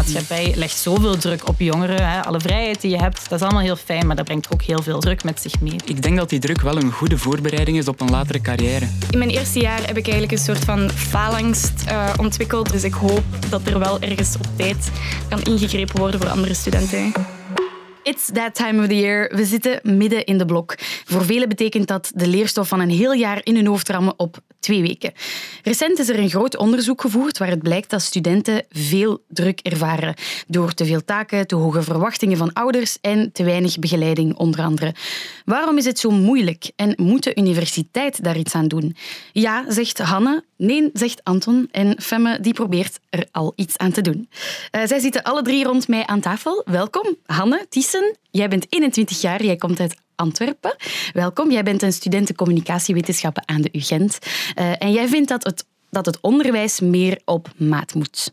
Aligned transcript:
maatschappij 0.00 0.52
legt 0.56 0.78
zoveel 0.78 1.16
druk 1.16 1.48
op 1.48 1.60
jongeren. 1.60 2.10
Hè. 2.10 2.24
Alle 2.24 2.40
vrijheid 2.40 2.80
die 2.80 2.90
je 2.90 2.98
hebt, 2.98 3.28
dat 3.28 3.40
is 3.40 3.46
allemaal 3.46 3.62
heel 3.62 3.76
fijn, 3.76 4.06
maar 4.06 4.16
dat 4.16 4.24
brengt 4.24 4.52
ook 4.52 4.62
heel 4.62 4.82
veel 4.82 5.00
druk 5.00 5.24
met 5.24 5.40
zich 5.40 5.60
mee. 5.60 5.76
Ik 5.84 6.02
denk 6.02 6.16
dat 6.16 6.28
die 6.28 6.38
druk 6.38 6.60
wel 6.60 6.76
een 6.76 6.92
goede 6.92 7.18
voorbereiding 7.18 7.76
is 7.76 7.88
op 7.88 8.00
een 8.00 8.10
latere 8.10 8.40
carrière. 8.40 8.86
In 9.10 9.18
mijn 9.18 9.30
eerste 9.30 9.60
jaar 9.60 9.78
heb 9.78 9.96
ik 9.96 10.08
eigenlijk 10.08 10.32
een 10.32 10.44
soort 10.44 10.64
van 10.64 10.90
faalangst 10.90 11.72
uh, 11.88 12.08
ontwikkeld. 12.16 12.72
Dus 12.72 12.84
ik 12.84 12.94
hoop 12.94 13.24
dat 13.48 13.60
er 13.64 13.78
wel 13.78 14.00
ergens 14.00 14.34
op 14.36 14.46
tijd 14.56 14.90
kan 15.28 15.42
ingegrepen 15.42 15.98
worden 15.98 16.20
voor 16.20 16.30
andere 16.30 16.54
studenten. 16.54 17.12
It's 18.02 18.30
that 18.32 18.54
time 18.54 18.80
of 18.80 18.86
the 18.86 18.96
year. 18.96 19.36
We 19.36 19.44
zitten 19.44 19.80
midden 19.82 20.24
in 20.24 20.38
de 20.38 20.44
blok. 20.44 20.74
Voor 21.04 21.24
velen 21.24 21.48
betekent 21.48 21.88
dat 21.88 22.10
de 22.14 22.26
leerstof 22.26 22.68
van 22.68 22.80
een 22.80 22.90
heel 22.90 23.12
jaar 23.12 23.40
in 23.42 23.54
hun 23.54 23.66
hoofd 23.66 23.88
rammen 23.88 24.14
op 24.16 24.38
twee 24.60 24.82
weken. 24.82 25.12
Recent 25.62 25.98
is 25.98 26.08
er 26.08 26.18
een 26.18 26.30
groot 26.30 26.56
onderzoek 26.56 27.00
gevoerd 27.00 27.38
waaruit 27.38 27.62
blijkt 27.62 27.90
dat 27.90 28.02
studenten 28.02 28.64
veel 28.70 29.24
druk 29.28 29.60
ervaren. 29.60 30.14
Door 30.46 30.74
te 30.74 30.84
veel 30.84 31.04
taken, 31.04 31.46
te 31.46 31.54
hoge 31.54 31.82
verwachtingen 31.82 32.36
van 32.36 32.52
ouders 32.52 32.98
en 33.00 33.32
te 33.32 33.44
weinig 33.44 33.78
begeleiding, 33.78 34.36
onder 34.36 34.60
andere. 34.60 34.94
Waarom 35.44 35.78
is 35.78 35.84
het 35.84 35.98
zo 35.98 36.10
moeilijk 36.10 36.70
en 36.76 36.94
moet 36.96 37.24
de 37.24 37.36
universiteit 37.36 38.24
daar 38.24 38.36
iets 38.36 38.54
aan 38.54 38.68
doen? 38.68 38.96
Ja, 39.32 39.64
zegt 39.68 39.98
Hanne. 39.98 40.44
Nee, 40.56 40.90
zegt 40.92 41.24
Anton. 41.24 41.68
En 41.70 42.02
Femme 42.02 42.40
die 42.40 42.52
probeert 42.52 42.98
er 43.10 43.26
al 43.32 43.52
iets 43.56 43.78
aan 43.78 43.92
te 43.92 44.00
doen. 44.00 44.28
Uh, 44.72 44.82
zij 44.86 44.98
zitten 44.98 45.22
alle 45.22 45.42
drie 45.42 45.64
rond 45.64 45.88
mij 45.88 46.06
aan 46.06 46.20
tafel. 46.20 46.62
Welkom, 46.64 47.16
Hanne, 47.26 47.66
Jij 48.30 48.48
bent 48.48 48.66
21 48.68 49.20
jaar, 49.20 49.44
jij 49.44 49.56
komt 49.56 49.80
uit 49.80 49.96
Antwerpen. 50.16 50.76
Welkom, 51.12 51.50
jij 51.50 51.62
bent 51.62 51.82
een 51.82 51.92
student 51.92 52.34
communicatiewetenschappen 52.34 53.48
aan 53.48 53.60
de 53.60 53.68
UGent. 53.72 54.18
Uh, 54.58 54.82
en 54.82 54.92
jij 54.92 55.08
vindt 55.08 55.28
dat 55.28 55.44
het, 55.44 55.66
dat 55.90 56.06
het 56.06 56.18
onderwijs 56.20 56.80
meer 56.80 57.20
op 57.24 57.48
maat 57.56 57.94
moet. 57.94 58.32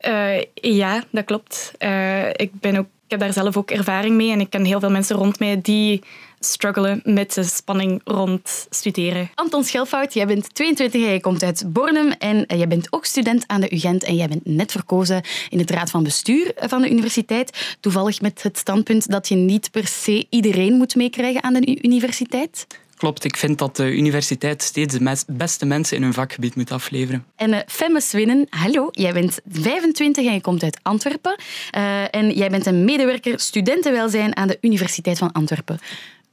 Uh, 0.00 0.42
ja, 0.54 1.04
dat 1.10 1.24
klopt. 1.24 1.72
Uh, 1.78 2.28
ik, 2.28 2.50
ben 2.60 2.76
ook, 2.76 2.86
ik 2.86 3.10
heb 3.10 3.20
daar 3.20 3.32
zelf 3.32 3.56
ook 3.56 3.70
ervaring 3.70 4.16
mee 4.16 4.30
en 4.30 4.40
ik 4.40 4.50
ken 4.50 4.64
heel 4.64 4.80
veel 4.80 4.90
mensen 4.90 5.16
rond 5.16 5.38
mij 5.38 5.60
die 5.62 6.02
struggelen 6.46 7.00
met 7.04 7.34
de 7.34 7.42
spanning 7.42 8.00
rond 8.04 8.66
studeren. 8.70 9.30
Anton 9.34 9.64
Schelfout, 9.64 10.14
jij 10.14 10.26
bent 10.26 10.54
22 10.54 11.00
jaar, 11.00 11.12
je 11.12 11.20
komt 11.20 11.42
uit 11.42 11.72
Bornem 11.72 12.10
en 12.10 12.44
jij 12.46 12.68
bent 12.68 12.92
ook 12.92 13.04
student 13.04 13.44
aan 13.46 13.60
de 13.60 13.74
UGent 13.74 14.04
en 14.04 14.16
jij 14.16 14.28
bent 14.28 14.46
net 14.46 14.72
verkozen 14.72 15.22
in 15.48 15.58
het 15.58 15.70
raad 15.70 15.90
van 15.90 16.02
bestuur 16.02 16.52
van 16.56 16.82
de 16.82 16.90
universiteit. 16.90 17.76
Toevallig 17.80 18.20
met 18.20 18.42
het 18.42 18.58
standpunt 18.58 19.10
dat 19.10 19.28
je 19.28 19.34
niet 19.34 19.70
per 19.70 19.86
se 19.86 20.26
iedereen 20.30 20.74
moet 20.74 20.94
meekrijgen 20.94 21.42
aan 21.42 21.52
de 21.52 21.78
universiteit. 21.82 22.66
Klopt, 22.96 23.24
ik 23.24 23.36
vind 23.36 23.58
dat 23.58 23.76
de 23.76 23.92
universiteit 23.92 24.62
steeds 24.62 24.98
de 24.98 25.24
beste 25.26 25.66
mensen 25.66 25.96
in 25.96 26.02
hun 26.02 26.12
vakgebied 26.12 26.54
moet 26.54 26.70
afleveren. 26.70 27.24
En 27.36 27.50
uh, 27.50 27.58
Femme 27.66 28.00
Swinnen, 28.00 28.46
hallo, 28.50 28.88
jij 28.90 29.12
bent 29.12 29.40
25 29.48 30.26
en 30.26 30.32
je 30.32 30.40
komt 30.40 30.62
uit 30.62 30.78
Antwerpen. 30.82 31.38
Uh, 31.76 32.14
en 32.14 32.30
jij 32.30 32.50
bent 32.50 32.66
een 32.66 32.84
medewerker 32.84 33.40
studentenwelzijn 33.40 34.36
aan 34.36 34.48
de 34.48 34.58
Universiteit 34.60 35.18
van 35.18 35.32
Antwerpen. 35.32 35.78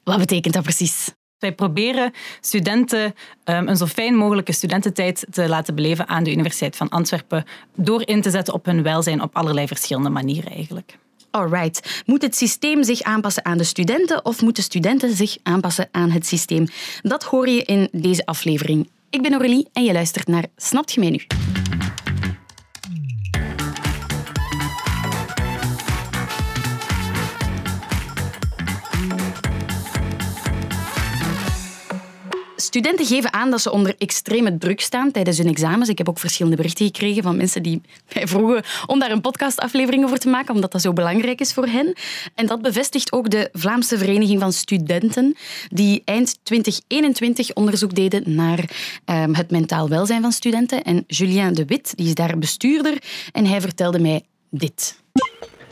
Wat 0.03 0.17
betekent 0.17 0.53
dat 0.53 0.63
precies? 0.63 1.11
Wij 1.37 1.53
proberen 1.53 2.11
studenten 2.41 3.03
um, 3.45 3.67
een 3.67 3.77
zo 3.77 3.85
fijn 3.85 4.15
mogelijke 4.15 4.51
studententijd 4.51 5.25
te 5.31 5.49
laten 5.49 5.75
beleven 5.75 6.07
aan 6.07 6.23
de 6.23 6.31
Universiteit 6.31 6.75
van 6.75 6.89
Antwerpen 6.89 7.45
door 7.75 8.07
in 8.07 8.21
te 8.21 8.29
zetten 8.29 8.53
op 8.53 8.65
hun 8.65 8.83
welzijn 8.83 9.21
op 9.21 9.35
allerlei 9.35 9.67
verschillende 9.67 10.09
manieren 10.09 10.51
eigenlijk. 10.51 10.97
Alright. 11.31 12.03
Moet 12.05 12.21
het 12.21 12.35
systeem 12.35 12.83
zich 12.83 13.01
aanpassen 13.01 13.45
aan 13.45 13.57
de 13.57 13.63
studenten 13.63 14.25
of 14.25 14.41
moeten 14.41 14.63
studenten 14.63 15.15
zich 15.15 15.37
aanpassen 15.43 15.87
aan 15.91 16.11
het 16.11 16.25
systeem? 16.25 16.67
Dat 17.01 17.23
hoor 17.23 17.49
je 17.49 17.63
in 17.63 17.89
deze 17.91 18.25
aflevering. 18.25 18.89
Ik 19.09 19.21
ben 19.21 19.31
Aurélie 19.31 19.67
en 19.73 19.83
je 19.83 19.93
luistert 19.93 20.27
naar 20.27 20.45
Snapt 20.55 20.91
je 20.91 20.99
mij 20.99 21.09
nu? 21.09 21.21
Studenten 32.73 33.05
geven 33.05 33.33
aan 33.33 33.51
dat 33.51 33.61
ze 33.61 33.71
onder 33.71 33.95
extreme 33.97 34.57
druk 34.57 34.81
staan 34.81 35.11
tijdens 35.11 35.37
hun 35.37 35.47
examens. 35.47 35.89
Ik 35.89 35.97
heb 35.97 36.09
ook 36.09 36.19
verschillende 36.19 36.57
berichten 36.57 36.85
gekregen 36.85 37.23
van 37.23 37.37
mensen 37.37 37.63
die 37.63 37.81
mij 38.13 38.27
vroegen 38.27 38.63
om 38.85 38.99
daar 38.99 39.11
een 39.11 39.21
podcastaflevering 39.21 40.03
over 40.03 40.19
te 40.19 40.29
maken, 40.29 40.55
omdat 40.55 40.71
dat 40.71 40.81
zo 40.81 40.93
belangrijk 40.93 41.39
is 41.39 41.53
voor 41.53 41.67
hen. 41.67 41.93
En 42.35 42.45
dat 42.45 42.61
bevestigt 42.61 43.11
ook 43.11 43.29
de 43.29 43.49
Vlaamse 43.51 43.97
Vereniging 43.97 44.39
van 44.39 44.53
Studenten, 44.53 45.35
die 45.69 46.01
eind 46.05 46.39
2021 46.43 47.53
onderzoek 47.53 47.95
deden 47.95 48.35
naar 48.35 48.69
um, 49.05 49.35
het 49.35 49.51
mentaal 49.51 49.89
welzijn 49.89 50.21
van 50.21 50.31
studenten. 50.31 50.83
En 50.83 51.03
Julien 51.07 51.53
de 51.53 51.65
Wit, 51.65 51.93
die 51.95 52.07
is 52.07 52.15
daar 52.15 52.37
bestuurder, 52.37 53.03
en 53.31 53.45
hij 53.45 53.61
vertelde 53.61 53.99
mij 53.99 54.21
dit. 54.49 55.02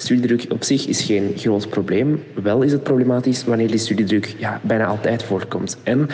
Studiedruk 0.01 0.45
op 0.50 0.63
zich 0.63 0.88
is 0.88 1.01
geen 1.01 1.34
groot 1.38 1.69
probleem. 1.69 2.23
Wel 2.44 2.62
is 2.62 2.72
het 2.72 2.84
problematisch 2.84 3.44
wanneer 3.44 3.67
die 3.67 3.78
studiedruk 3.78 4.35
ja, 4.38 4.62
bijna 4.63 4.85
altijd 4.85 5.23
voorkomt. 5.23 5.78
En 5.84 6.09
45% 6.09 6.13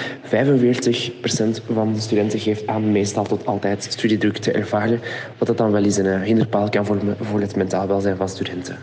van 1.74 1.94
de 1.94 2.00
studenten 2.00 2.40
geeft 2.40 2.68
aan 2.68 2.92
meestal 2.92 3.24
tot 3.24 3.46
altijd 3.46 3.88
studiedruk 3.90 4.38
te 4.38 4.52
ervaren, 4.52 5.02
wat 5.38 5.48
dat 5.48 5.58
dan 5.58 5.72
wel 5.72 5.84
eens 5.84 5.98
een 5.98 6.06
eh, 6.06 6.22
hinderpaal 6.22 6.70
kan 6.70 6.86
vormen 6.86 7.18
voor 7.22 7.42
het 7.42 7.56
mentaal 7.56 7.88
welzijn 7.88 8.18
van 8.18 8.30
studenten. 8.30 8.78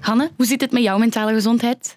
Hanne, 0.00 0.30
hoe 0.36 0.46
zit 0.46 0.60
het 0.60 0.72
met 0.72 0.82
jouw 0.82 0.98
mentale 0.98 1.32
gezondheid? 1.32 1.96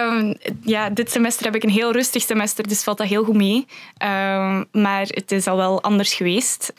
Um, 0.00 0.34
ja, 0.74 0.90
dit 0.90 1.10
semester 1.10 1.44
heb 1.44 1.54
ik 1.54 1.62
een 1.62 1.70
heel 1.70 1.92
rustig 1.92 2.22
semester, 2.22 2.68
dus 2.68 2.82
valt 2.82 2.98
dat 2.98 3.06
heel 3.06 3.24
goed 3.24 3.36
mee. 3.36 3.66
Um, 4.02 4.64
maar 4.72 5.06
het 5.06 5.32
is 5.32 5.46
al 5.46 5.56
wel 5.56 5.82
anders 5.82 6.14
geweest. 6.14 6.72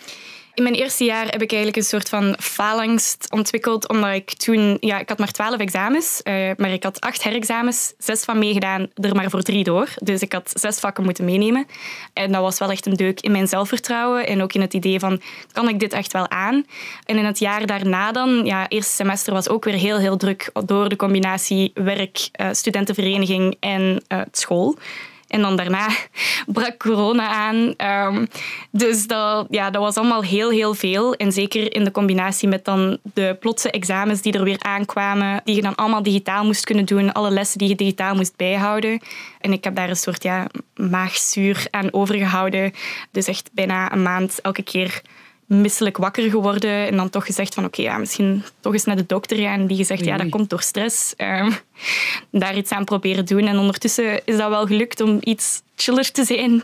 In 0.59 0.65
mijn 0.65 0.77
eerste 0.77 1.03
jaar 1.03 1.25
heb 1.25 1.41
ik 1.41 1.51
eigenlijk 1.51 1.75
een 1.75 1.89
soort 1.89 2.09
van 2.09 2.35
faalangst 2.39 3.27
ontwikkeld, 3.31 3.89
omdat 3.89 4.13
ik 4.13 4.33
toen... 4.33 4.77
Ja, 4.79 4.99
ik 4.99 5.09
had 5.09 5.17
maar 5.17 5.31
twaalf 5.31 5.59
examens, 5.59 6.21
uh, 6.23 6.51
maar 6.57 6.71
ik 6.71 6.83
had 6.83 7.01
acht 7.01 7.23
herexamens, 7.23 7.93
zes 7.97 8.23
van 8.23 8.39
meegedaan, 8.39 8.87
er 8.95 9.15
maar 9.15 9.29
voor 9.29 9.41
drie 9.41 9.63
door. 9.63 9.89
Dus 10.03 10.21
ik 10.21 10.33
had 10.33 10.51
zes 10.53 10.79
vakken 10.79 11.03
moeten 11.03 11.25
meenemen. 11.25 11.65
En 12.13 12.31
dat 12.31 12.41
was 12.41 12.59
wel 12.59 12.71
echt 12.71 12.85
een 12.85 12.93
deuk 12.93 13.21
in 13.21 13.31
mijn 13.31 13.47
zelfvertrouwen 13.47 14.27
en 14.27 14.41
ook 14.41 14.53
in 14.53 14.61
het 14.61 14.73
idee 14.73 14.99
van, 14.99 15.21
kan 15.51 15.69
ik 15.69 15.79
dit 15.79 15.93
echt 15.93 16.13
wel 16.13 16.29
aan? 16.29 16.65
En 17.05 17.17
in 17.17 17.25
het 17.25 17.39
jaar 17.39 17.65
daarna 17.65 18.11
dan, 18.11 18.45
ja, 18.45 18.67
eerste 18.67 18.93
semester 18.95 19.33
was 19.33 19.49
ook 19.49 19.63
weer 19.63 19.73
heel, 19.73 19.97
heel 19.97 20.17
druk 20.17 20.51
door 20.65 20.89
de 20.89 20.95
combinatie 20.95 21.71
werk, 21.73 22.29
uh, 22.41 22.47
studentenvereniging 22.51 23.55
en 23.59 24.03
uh, 24.07 24.21
school. 24.31 24.77
En 25.29 25.41
dan 25.41 25.56
daarna 25.56 25.88
brak 26.47 26.78
corona 26.78 27.28
aan. 27.28 27.73
Um, 28.16 28.28
dus 28.72 29.07
dat, 29.07 29.47
ja, 29.50 29.69
dat 29.69 29.81
was 29.81 29.95
allemaal 29.95 30.23
heel, 30.23 30.50
heel 30.50 30.73
veel. 30.73 31.13
En 31.13 31.31
zeker 31.31 31.73
in 31.73 31.84
de 31.84 31.91
combinatie 31.91 32.47
met 32.47 32.66
dan 32.66 32.97
de 33.13 33.38
plotse 33.39 33.72
examens 33.72 34.22
die 34.22 34.34
er 34.34 34.44
weer 34.44 34.59
aankwamen, 34.59 35.41
die 35.44 35.56
je 35.56 35.62
dan 35.62 35.75
allemaal 35.75 36.03
digitaal 36.03 36.45
moest 36.45 36.66
kunnen 36.66 36.85
doen, 36.85 37.13
alle 37.13 37.29
lessen 37.29 37.57
die 37.57 37.69
je 37.69 37.75
digitaal 37.75 38.16
moest 38.16 38.35
bijhouden. 38.35 39.00
En 39.41 39.53
ik 39.53 39.63
heb 39.63 39.75
daar 39.75 39.89
een 39.89 39.95
soort 39.95 40.23
ja, 40.23 40.47
maagzuur 40.75 41.68
aan 41.69 41.94
overgehouden. 41.94 42.73
Dus 43.12 43.28
echt 43.28 43.50
bijna 43.53 43.91
een 43.91 44.03
maand 44.03 44.41
elke 44.41 44.63
keer 44.63 45.01
misselijk 45.49 45.97
wakker 45.97 46.29
geworden 46.29 46.87
en 46.87 46.95
dan 46.95 47.09
toch 47.09 47.25
gezegd 47.25 47.53
van 47.53 47.65
oké, 47.65 47.81
ja, 47.81 47.97
misschien 47.97 48.43
toch 48.59 48.73
eens 48.73 48.83
naar 48.83 48.95
de 48.95 49.05
dokter 49.05 49.37
gaan. 49.37 49.59
En 49.59 49.67
die 49.67 49.77
gezegd, 49.77 50.05
ja, 50.05 50.17
dat 50.17 50.29
komt 50.29 50.49
door 50.49 50.61
stress. 50.61 51.13
Um, 51.17 51.53
daar 52.41 52.57
iets 52.57 52.71
aan 52.71 52.85
proberen 52.85 53.25
doen. 53.25 53.47
En 53.47 53.57
ondertussen 53.57 54.25
is 54.25 54.38
dat 54.38 54.49
wel 54.49 54.65
gelukt 54.65 55.01
om 55.01 55.17
iets 55.23 55.61
chiller 55.75 56.11
te 56.11 56.23
zijn. 56.23 56.63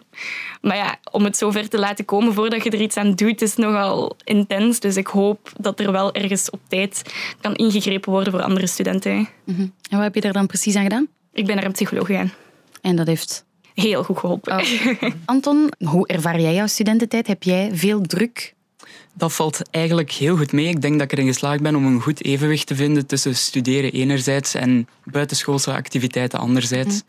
Maar 0.62 0.76
ja, 0.76 0.96
om 1.12 1.24
het 1.24 1.38
zover 1.38 1.70
te 1.70 1.80
laten 1.80 2.06
komen 2.06 2.34
voordat 2.34 2.64
je 2.64 2.70
er 2.70 2.82
iets 2.82 2.98
aan 2.98 3.16
doet, 3.16 3.42
is 3.42 3.56
nogal 3.56 4.16
intens. 4.24 4.80
Dus 4.80 4.98
ik 4.98 5.08
hoop 5.08 5.52
dat 5.60 5.80
er 5.80 5.92
wel 5.92 6.14
ergens 6.14 6.50
op 6.50 6.60
tijd 6.68 7.14
kan 7.42 7.56
ingegrepen 7.56 8.12
worden 8.12 8.34
voor 8.34 8.42
andere 8.42 8.68
studenten. 8.68 9.16
Mm 9.16 9.56
-hmm. 9.56 9.74
En 9.90 9.98
wat 9.98 10.04
heb 10.04 10.16
je 10.16 10.22
daar 10.22 10.34
dan 10.34 10.48
precies 10.48 10.76
aan 10.76 10.84
gedaan? 10.84 11.08
Ik 11.34 11.46
ben 11.46 11.56
naar 11.56 11.66
een 11.66 11.72
psycholoog 11.72 12.06
gegaan. 12.06 12.32
En 12.82 12.96
dat 12.96 13.08
heeft 13.08 13.46
heel 13.74 14.04
goed 14.04 14.18
geholpen. 14.18 14.58
Oh. 14.58 15.02
Anton, 15.26 15.72
hoe 15.78 16.08
ervaar 16.08 16.40
jij 16.40 16.54
jouw 16.54 16.68
studententijd? 16.68 17.28
Heb 17.28 17.44
jij 17.44 17.70
veel 17.74 18.02
druk 18.02 18.55
dat 19.18 19.34
valt 19.34 19.62
eigenlijk 19.72 20.12
heel 20.12 20.38
goed 20.38 20.52
mee. 20.52 20.68
Ik 20.68 20.82
denk 20.82 20.94
dat 20.94 21.12
ik 21.12 21.12
erin 21.12 21.28
geslaagd 21.28 21.62
ben 21.62 21.76
om 21.76 21.86
een 21.86 22.02
goed 22.02 22.24
evenwicht 22.24 22.68
te 22.68 22.76
vinden 22.76 23.06
tussen 23.06 23.36
studeren 23.36 23.92
enerzijds 23.92 24.54
en 24.54 24.88
buitenschoolse 25.04 25.74
activiteiten 25.74 26.40
anderzijds. 26.40 26.96
Mhm. 26.96 27.04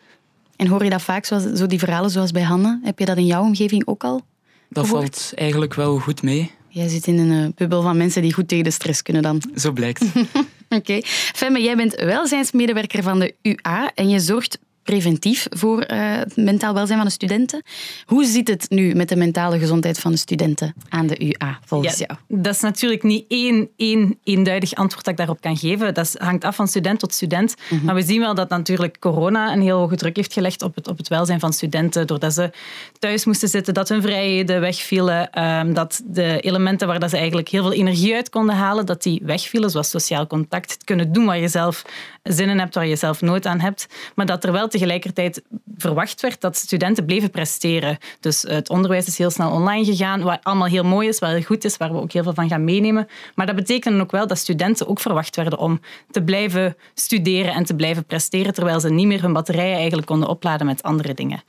En 0.56 0.66
hoor 0.66 0.84
je 0.84 0.90
dat 0.90 1.02
vaak, 1.02 1.24
zoals, 1.24 1.42
zo 1.42 1.66
die 1.66 1.78
verhalen 1.78 2.10
zoals 2.10 2.30
bij 2.30 2.42
Hanne? 2.42 2.80
Heb 2.82 2.98
je 2.98 3.04
dat 3.04 3.16
in 3.16 3.26
jouw 3.26 3.42
omgeving 3.42 3.86
ook 3.86 4.04
al? 4.04 4.22
Dat 4.68 4.86
valt 4.86 5.32
eigenlijk 5.34 5.74
wel 5.74 5.98
goed 5.98 6.22
mee. 6.22 6.50
Jij 6.68 6.88
zit 6.88 7.06
in 7.06 7.18
een 7.18 7.44
eh, 7.44 7.52
bubbel 7.54 7.82
van 7.82 7.96
mensen 7.96 8.22
die 8.22 8.32
goed 8.32 8.48
tegen 8.48 8.64
de 8.64 8.70
stress 8.70 9.02
kunnen 9.02 9.22
dan. 9.22 9.42
Zo 9.56 9.72
blijkt. 9.72 10.02
Oké. 10.04 10.44
Okay. 10.68 11.02
Femme, 11.34 11.62
jij 11.62 11.76
bent 11.76 11.94
welzijnsmedewerker 11.94 13.02
van 13.02 13.18
de 13.18 13.34
UA 13.42 13.90
en 13.94 14.08
je 14.08 14.20
zorgt 14.20 14.58
preventief 14.86 15.46
voor 15.50 15.78
uh, 15.78 16.16
het 16.16 16.36
mentaal 16.36 16.74
welzijn 16.74 16.98
van 16.98 17.06
de 17.06 17.12
studenten. 17.12 17.62
Hoe 18.04 18.24
zit 18.24 18.48
het 18.48 18.66
nu 18.70 18.94
met 18.94 19.08
de 19.08 19.16
mentale 19.16 19.58
gezondheid 19.58 19.98
van 19.98 20.10
de 20.10 20.16
studenten 20.16 20.74
aan 20.88 21.06
de 21.06 21.24
UA, 21.24 21.58
volgens 21.64 21.98
jou? 21.98 22.10
Dat 22.28 22.54
is 22.54 22.60
natuurlijk 22.60 23.02
niet 23.02 23.24
één, 23.28 23.68
één 23.76 24.18
eenduidig 24.24 24.74
antwoord 24.74 25.04
dat 25.04 25.12
ik 25.12 25.18
daarop 25.18 25.40
kan 25.40 25.56
geven. 25.56 25.94
Dat 25.94 26.14
hangt 26.18 26.44
af 26.44 26.56
van 26.56 26.68
student 26.68 26.98
tot 26.98 27.14
student. 27.14 27.54
Mhm. 27.70 27.84
Maar 27.84 27.94
we 27.94 28.02
zien 28.02 28.20
wel 28.20 28.34
dat 28.34 28.48
natuurlijk 28.48 28.98
corona 28.98 29.52
een 29.52 29.60
heel 29.60 29.78
hoge 29.78 29.96
druk 29.96 30.16
heeft 30.16 30.32
gelegd 30.32 30.62
op 30.62 30.74
het, 30.74 30.88
op 30.88 30.96
het 30.96 31.08
welzijn 31.08 31.40
van 31.40 31.52
studenten, 31.52 32.06
doordat 32.06 32.34
ze 32.34 32.50
thuis 32.98 33.24
moesten 33.24 33.48
zitten, 33.48 33.74
dat 33.74 33.88
hun 33.88 34.02
vrijheden 34.02 34.60
wegvielen, 34.60 35.30
ehm, 35.30 35.72
dat 35.72 36.02
de 36.04 36.40
elementen 36.40 36.86
waar 36.88 37.00
dat 37.00 37.10
ze 37.10 37.16
eigenlijk 37.16 37.48
heel 37.48 37.62
veel 37.62 37.72
energie 37.72 38.14
uit 38.14 38.28
konden 38.28 38.54
halen, 38.54 38.86
dat 38.86 39.02
die 39.02 39.20
wegvielen, 39.24 39.70
zoals 39.70 39.90
sociaal 39.90 40.26
contact, 40.26 40.72
het 40.72 40.84
kunnen 40.84 41.12
doen 41.12 41.24
waar 41.24 41.38
je 41.38 41.48
zelf 41.48 41.84
zin 42.22 42.48
in 42.48 42.58
hebt, 42.58 42.74
waar 42.74 42.86
je 42.86 42.96
zelf 42.96 43.20
nood 43.20 43.46
aan 43.46 43.60
hebt. 43.60 43.86
Maar 44.14 44.26
dat 44.26 44.44
er 44.44 44.52
wel 44.52 44.68
tegelijkertijd 44.78 45.42
verwacht 45.76 46.20
werd 46.20 46.40
dat 46.40 46.56
studenten 46.56 47.04
bleven 47.04 47.30
presteren. 47.30 47.98
Dus 48.20 48.42
het 48.42 48.70
onderwijs 48.70 49.06
is 49.06 49.18
heel 49.18 49.30
snel 49.30 49.50
online 49.50 49.84
gegaan, 49.84 50.22
wat 50.22 50.38
allemaal 50.42 50.66
heel 50.66 50.84
mooi 50.84 51.08
is, 51.08 51.18
wat 51.18 51.30
heel 51.30 51.42
goed 51.42 51.64
is, 51.64 51.76
waar 51.76 51.92
we 51.92 52.00
ook 52.00 52.12
heel 52.12 52.22
veel 52.22 52.34
van 52.34 52.48
gaan 52.48 52.64
meenemen. 52.64 53.08
Maar 53.34 53.46
dat 53.46 53.54
betekende 53.54 54.02
ook 54.02 54.10
wel 54.10 54.26
dat 54.26 54.38
studenten 54.38 54.88
ook 54.88 55.00
verwacht 55.00 55.36
werden 55.36 55.58
om 55.58 55.80
te 56.10 56.22
blijven 56.22 56.76
studeren 56.94 57.54
en 57.54 57.64
te 57.64 57.74
blijven 57.74 58.04
presteren, 58.04 58.54
terwijl 58.54 58.80
ze 58.80 58.90
niet 58.90 59.06
meer 59.06 59.22
hun 59.22 59.32
batterijen 59.32 59.76
eigenlijk 59.76 60.06
konden 60.06 60.28
opladen 60.28 60.66
met 60.66 60.82
andere 60.82 61.14
dingen. 61.14 61.42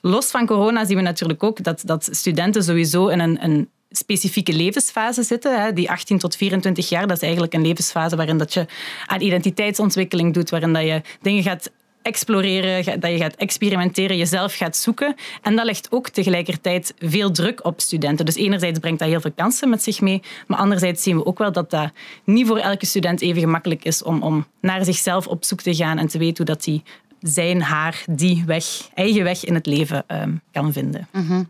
Los 0.00 0.30
van 0.30 0.46
corona 0.46 0.84
zien 0.84 0.96
we 0.96 1.02
natuurlijk 1.02 1.42
ook 1.42 1.62
dat, 1.62 1.82
dat 1.84 2.08
studenten 2.10 2.62
sowieso 2.62 3.08
in 3.08 3.20
een, 3.20 3.44
een 3.44 3.68
specifieke 3.90 4.52
levensfase 4.52 5.22
zitten. 5.22 5.74
Die 5.74 5.90
18 5.90 6.18
tot 6.18 6.36
24 6.36 6.88
jaar, 6.88 7.06
dat 7.06 7.16
is 7.16 7.22
eigenlijk 7.22 7.54
een 7.54 7.66
levensfase 7.66 8.16
waarin 8.16 8.38
dat 8.38 8.54
je 8.54 8.66
aan 9.06 9.20
identiteitsontwikkeling 9.20 10.34
doet, 10.34 10.50
waarin 10.50 10.72
dat 10.72 10.82
je 10.82 11.02
dingen 11.20 11.42
gaat 11.42 11.70
exploreren, 12.02 13.00
dat 13.00 13.10
je 13.10 13.16
gaat 13.16 13.34
experimenteren, 13.34 14.16
jezelf 14.16 14.54
gaat 14.54 14.76
zoeken. 14.76 15.14
En 15.42 15.56
dat 15.56 15.64
legt 15.64 15.86
ook 15.90 16.08
tegelijkertijd 16.08 16.94
veel 16.98 17.30
druk 17.30 17.64
op 17.64 17.80
studenten. 17.80 18.26
Dus 18.26 18.34
enerzijds 18.34 18.78
brengt 18.78 18.98
dat 18.98 19.08
heel 19.08 19.20
veel 19.20 19.32
kansen 19.32 19.68
met 19.68 19.82
zich 19.82 20.00
mee, 20.00 20.22
maar 20.46 20.58
anderzijds 20.58 21.02
zien 21.02 21.16
we 21.16 21.26
ook 21.26 21.38
wel 21.38 21.52
dat 21.52 21.70
dat 21.70 21.92
niet 22.24 22.46
voor 22.46 22.58
elke 22.58 22.86
student 22.86 23.20
even 23.20 23.40
gemakkelijk 23.40 23.84
is 23.84 24.02
om, 24.02 24.22
om 24.22 24.46
naar 24.60 24.84
zichzelf 24.84 25.26
op 25.26 25.44
zoek 25.44 25.60
te 25.60 25.74
gaan 25.74 25.98
en 25.98 26.06
te 26.06 26.18
weten 26.18 26.36
hoe 26.36 26.54
dat 26.54 26.64
hij 26.64 26.82
zijn, 27.20 27.62
haar, 27.62 28.04
die 28.10 28.42
weg, 28.46 28.64
eigen 28.94 29.24
weg 29.24 29.44
in 29.44 29.54
het 29.54 29.66
leven 29.66 30.04
um, 30.08 30.40
kan 30.52 30.72
vinden. 30.72 31.08
Mhm. 31.12 31.42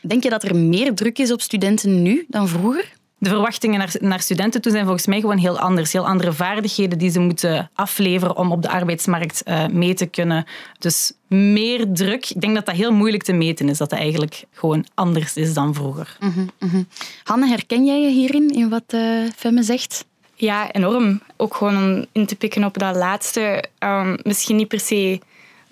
Denk 0.00 0.22
je 0.22 0.30
dat 0.30 0.44
er 0.44 0.56
meer 0.56 0.94
druk 0.94 1.18
is 1.18 1.32
op 1.32 1.40
studenten 1.40 2.02
nu 2.02 2.24
dan 2.28 2.48
vroeger? 2.48 2.92
De 3.24 3.30
verwachtingen 3.30 3.78
naar, 3.78 3.94
naar 4.00 4.20
studenten 4.20 4.60
toe 4.60 4.72
zijn 4.72 4.84
volgens 4.84 5.06
mij 5.06 5.20
gewoon 5.20 5.38
heel 5.38 5.58
anders. 5.58 5.92
Heel 5.92 6.06
andere 6.06 6.32
vaardigheden 6.32 6.98
die 6.98 7.10
ze 7.10 7.20
moeten 7.20 7.70
afleveren 7.74 8.36
om 8.36 8.52
op 8.52 8.62
de 8.62 8.70
arbeidsmarkt 8.70 9.42
uh, 9.44 9.66
mee 9.66 9.94
te 9.94 10.06
kunnen. 10.06 10.44
Dus 10.78 11.12
meer 11.28 11.92
druk. 11.92 12.30
Ik 12.30 12.40
denk 12.40 12.54
dat 12.54 12.66
dat 12.66 12.74
heel 12.74 12.92
moeilijk 12.92 13.22
te 13.22 13.32
meten 13.32 13.68
is. 13.68 13.78
Dat 13.78 13.90
dat 13.90 13.98
eigenlijk 13.98 14.44
gewoon 14.52 14.86
anders 14.94 15.36
is 15.36 15.54
dan 15.54 15.74
vroeger. 15.74 16.16
Mm 16.20 16.50
-hmm, 16.58 16.88
Hanne, 17.24 17.48
herken 17.48 17.84
jij 17.84 18.00
je 18.00 18.08
hierin, 18.08 18.50
in 18.50 18.68
wat 18.68 18.92
uh, 18.94 19.28
Femme 19.36 19.62
zegt? 19.62 20.04
Ja, 20.34 20.72
enorm. 20.72 21.20
Ook 21.36 21.54
gewoon 21.54 21.76
om 21.76 22.06
in 22.12 22.26
te 22.26 22.36
pikken 22.36 22.64
op 22.64 22.78
dat 22.78 22.96
laatste. 22.96 23.64
Um, 23.78 24.16
misschien 24.22 24.56
niet 24.56 24.68
per 24.68 24.80
se 24.80 25.20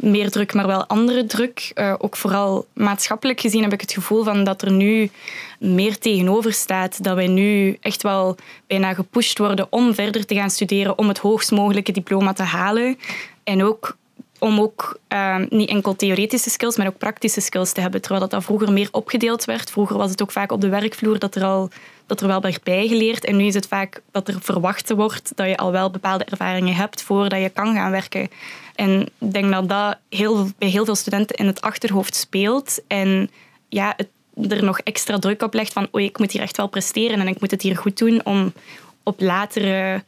meer 0.03 0.31
druk, 0.31 0.55
maar 0.55 0.67
wel 0.67 0.87
andere 0.87 1.27
druk. 1.27 1.73
Uh, 1.75 1.95
ook 1.99 2.17
vooral 2.17 2.67
maatschappelijk 2.73 3.41
gezien 3.41 3.63
heb 3.63 3.73
ik 3.73 3.81
het 3.81 3.93
gevoel 3.93 4.25
van 4.25 4.45
dat 4.45 4.63
er 4.63 4.73
nu 4.73 5.11
meer 5.59 5.99
tegenover 5.99 6.53
staat. 6.53 7.05
Dat 7.05 7.15
wij 7.15 7.27
nu 7.27 7.77
echt 7.81 8.03
wel 8.03 8.37
bijna 8.67 8.95
gepusht 8.95 9.39
worden 9.39 9.67
om 9.71 9.95
verder 9.95 10.27
te 10.27 10.35
gaan 10.35 10.51
studeren, 10.51 10.99
om 10.99 11.09
het 11.09 11.19
hoogst 11.19 11.51
mogelijke 11.51 11.93
diploma 11.93 12.33
te 12.33 12.43
halen. 12.43 12.99
En 13.45 13.65
ook 13.65 13.97
om 14.43 14.61
ook 14.61 14.99
uh, 15.13 15.37
niet 15.49 15.69
enkel 15.69 15.97
theoretische 15.97 16.51
skills, 16.51 16.77
maar 16.77 16.87
ook 16.87 16.99
praktische 16.99 17.41
skills 17.41 17.73
te 17.73 17.81
hebben. 17.81 18.01
Terwijl 18.01 18.21
dat, 18.21 18.31
dat 18.31 18.45
vroeger 18.45 18.73
meer 18.73 18.89
opgedeeld 18.91 19.45
werd. 19.45 19.71
Vroeger 19.71 19.97
was 19.97 20.11
het 20.11 20.23
ook 20.23 20.33
vaak 20.33 20.53
op 20.53 20.61
de 20.61 20.69
werkvloer 20.69 21.19
dat 21.19 21.35
er, 21.35 21.45
al, 21.45 21.71
dat 22.07 22.21
er 22.21 22.27
wel 22.27 22.41
werd 22.41 22.63
bijgeleerd. 22.63 23.25
En 23.25 23.37
nu 23.37 23.45
is 23.45 23.55
het 23.55 23.67
vaak 23.67 24.03
dat 24.11 24.29
er 24.29 24.37
verwacht 24.41 24.91
wordt 24.91 25.33
dat 25.35 25.47
je 25.47 25.57
al 25.57 25.73
wel 25.73 25.91
bepaalde 25.91 26.25
ervaringen 26.25 26.75
hebt 26.75 27.03
voordat 27.03 27.41
je 27.41 27.49
kan 27.49 27.75
gaan 27.75 27.91
werken. 27.91 28.31
En 28.75 29.01
ik 29.19 29.33
denk 29.33 29.53
dat 29.53 29.69
dat 29.69 29.99
heel, 30.09 30.47
bij 30.59 30.69
heel 30.69 30.85
veel 30.85 30.95
studenten 30.95 31.37
in 31.37 31.47
het 31.47 31.61
achterhoofd 31.61 32.15
speelt. 32.15 32.85
En 32.87 33.31
ja, 33.69 33.95
het, 33.97 34.09
er 34.53 34.65
nog 34.65 34.79
extra 34.79 35.19
druk 35.19 35.43
op 35.43 35.55
legt 35.55 35.73
van 35.73 35.89
oei, 35.95 36.05
ik 36.05 36.19
moet 36.19 36.33
hier 36.33 36.43
echt 36.43 36.57
wel 36.57 36.69
presteren 36.69 37.21
en 37.21 37.29
ik 37.29 37.41
moet 37.41 37.51
het 37.51 37.63
hier 37.63 37.77
goed 37.77 37.99
doen 37.99 38.25
om 38.25 38.53
op 39.03 39.21
latere 39.21 40.03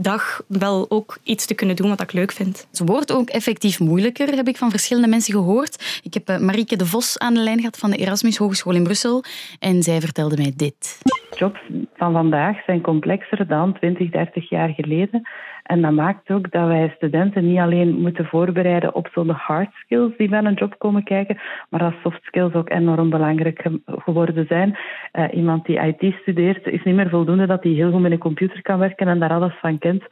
dag 0.00 0.40
wel 0.46 0.86
ook 0.88 1.18
iets 1.22 1.46
te 1.46 1.54
kunnen 1.54 1.76
doen 1.76 1.88
wat 1.88 2.00
ik 2.00 2.12
leuk 2.12 2.32
vind. 2.32 2.66
Het 2.70 2.88
wordt 2.88 3.12
ook 3.12 3.28
effectief 3.28 3.80
moeilijker, 3.80 4.28
heb 4.28 4.48
ik 4.48 4.56
van 4.56 4.70
verschillende 4.70 5.08
mensen 5.08 5.34
gehoord. 5.34 6.00
Ik 6.02 6.14
heb 6.14 6.28
eh, 6.28 6.38
Marieke 6.38 6.76
de 6.76 6.86
Vos 6.86 7.18
aan 7.18 7.34
de 7.34 7.40
lijn 7.40 7.58
gehad 7.58 7.78
van 7.78 7.90
de 7.90 7.96
Erasmus 7.96 8.36
Hogeschool 8.36 8.74
in 8.74 8.82
Brussel 8.82 9.24
en 9.58 9.82
zij 9.82 10.00
vertelde 10.00 10.36
mij 10.36 10.52
dit. 10.56 10.98
Jobs 11.38 11.60
van 11.94 12.12
vandaag 12.12 12.64
zijn 12.64 12.80
complexer 12.80 13.46
dan 13.46 13.74
20, 13.74 14.10
30 14.10 14.48
jaar 14.48 14.68
geleden. 14.68 15.28
En 15.68 15.80
dat 15.80 15.92
maakt 15.92 16.30
ook 16.30 16.50
dat 16.50 16.66
wij 16.66 16.92
studenten 16.96 17.46
niet 17.46 17.58
alleen 17.58 18.00
moeten 18.00 18.24
voorbereiden 18.24 18.94
op 18.94 19.08
zo'n 19.12 19.30
hard 19.30 19.68
skills 19.72 20.16
die 20.16 20.28
bij 20.28 20.44
een 20.44 20.54
job 20.54 20.74
komen 20.78 21.04
kijken, 21.04 21.38
maar 21.70 21.80
dat 21.80 21.94
soft 22.02 22.22
skills 22.22 22.52
ook 22.54 22.70
enorm 22.70 23.10
belangrijk 23.10 23.68
geworden 23.84 24.46
zijn. 24.46 24.78
Uh, 25.12 25.24
iemand 25.32 25.66
die 25.66 25.78
IT 25.78 26.14
studeert, 26.20 26.66
is 26.66 26.82
niet 26.82 26.94
meer 26.94 27.08
voldoende 27.08 27.46
dat 27.46 27.62
hij 27.62 27.72
heel 27.72 27.90
goed 27.90 28.00
met 28.00 28.12
een 28.12 28.18
computer 28.18 28.62
kan 28.62 28.78
werken 28.78 29.08
en 29.08 29.18
daar 29.18 29.32
alles 29.32 29.58
van 29.60 29.78
kent. 29.78 30.02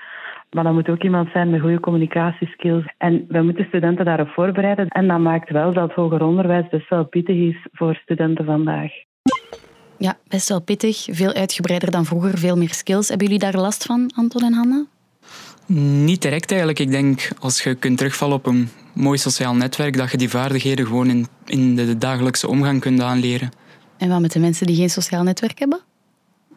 Maar 0.50 0.64
dat 0.64 0.72
moet 0.72 0.88
ook 0.88 1.02
iemand 1.02 1.28
zijn 1.32 1.50
met 1.50 1.60
goede 1.60 1.80
communicatieskills. 1.80 2.84
En 2.98 3.24
we 3.28 3.42
moeten 3.42 3.64
studenten 3.64 4.04
daarop 4.04 4.28
voorbereiden. 4.28 4.88
En 4.88 5.08
dat 5.08 5.18
maakt 5.18 5.50
wel 5.50 5.72
dat 5.72 5.92
hoger 5.92 6.22
onderwijs 6.22 6.68
best 6.68 6.88
wel 6.88 7.04
pittig 7.04 7.36
is 7.36 7.66
voor 7.72 7.94
studenten 7.94 8.44
vandaag. 8.44 8.92
Ja, 9.98 10.14
best 10.28 10.48
wel 10.48 10.62
pittig. 10.62 11.06
Veel 11.10 11.32
uitgebreider 11.32 11.90
dan 11.90 12.04
vroeger, 12.04 12.38
veel 12.38 12.56
meer 12.56 12.74
skills. 12.74 13.08
Hebben 13.08 13.26
jullie 13.26 13.42
daar 13.42 13.60
last 13.60 13.84
van, 13.84 14.10
Anton 14.14 14.42
en 14.42 14.52
Hanna? 14.52 14.84
Niet 15.66 16.22
direct 16.22 16.50
eigenlijk. 16.50 16.78
Ik 16.78 16.90
denk 16.90 17.28
als 17.38 17.62
je 17.62 17.74
kunt 17.74 17.98
terugvallen 17.98 18.36
op 18.36 18.46
een 18.46 18.68
mooi 18.92 19.18
sociaal 19.18 19.54
netwerk, 19.54 19.96
dat 19.96 20.10
je 20.10 20.16
die 20.16 20.30
vaardigheden 20.30 20.86
gewoon 20.86 21.10
in, 21.10 21.26
in 21.44 21.76
de 21.76 21.98
dagelijkse 21.98 22.48
omgang 22.48 22.80
kunt 22.80 23.00
aanleren. 23.00 23.50
En 23.96 24.08
wat 24.08 24.20
met 24.20 24.32
de 24.32 24.38
mensen 24.38 24.66
die 24.66 24.76
geen 24.76 24.90
sociaal 24.90 25.22
netwerk 25.22 25.58
hebben? 25.58 25.80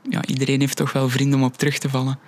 Ja, 0.09 0.25
iedereen 0.25 0.59
heeft 0.59 0.77
toch 0.77 0.93
wel 0.93 1.09
vrienden 1.09 1.39
om 1.39 1.45
op 1.45 1.57
terug 1.57 1.77
te 1.77 1.89
vallen. 1.89 2.19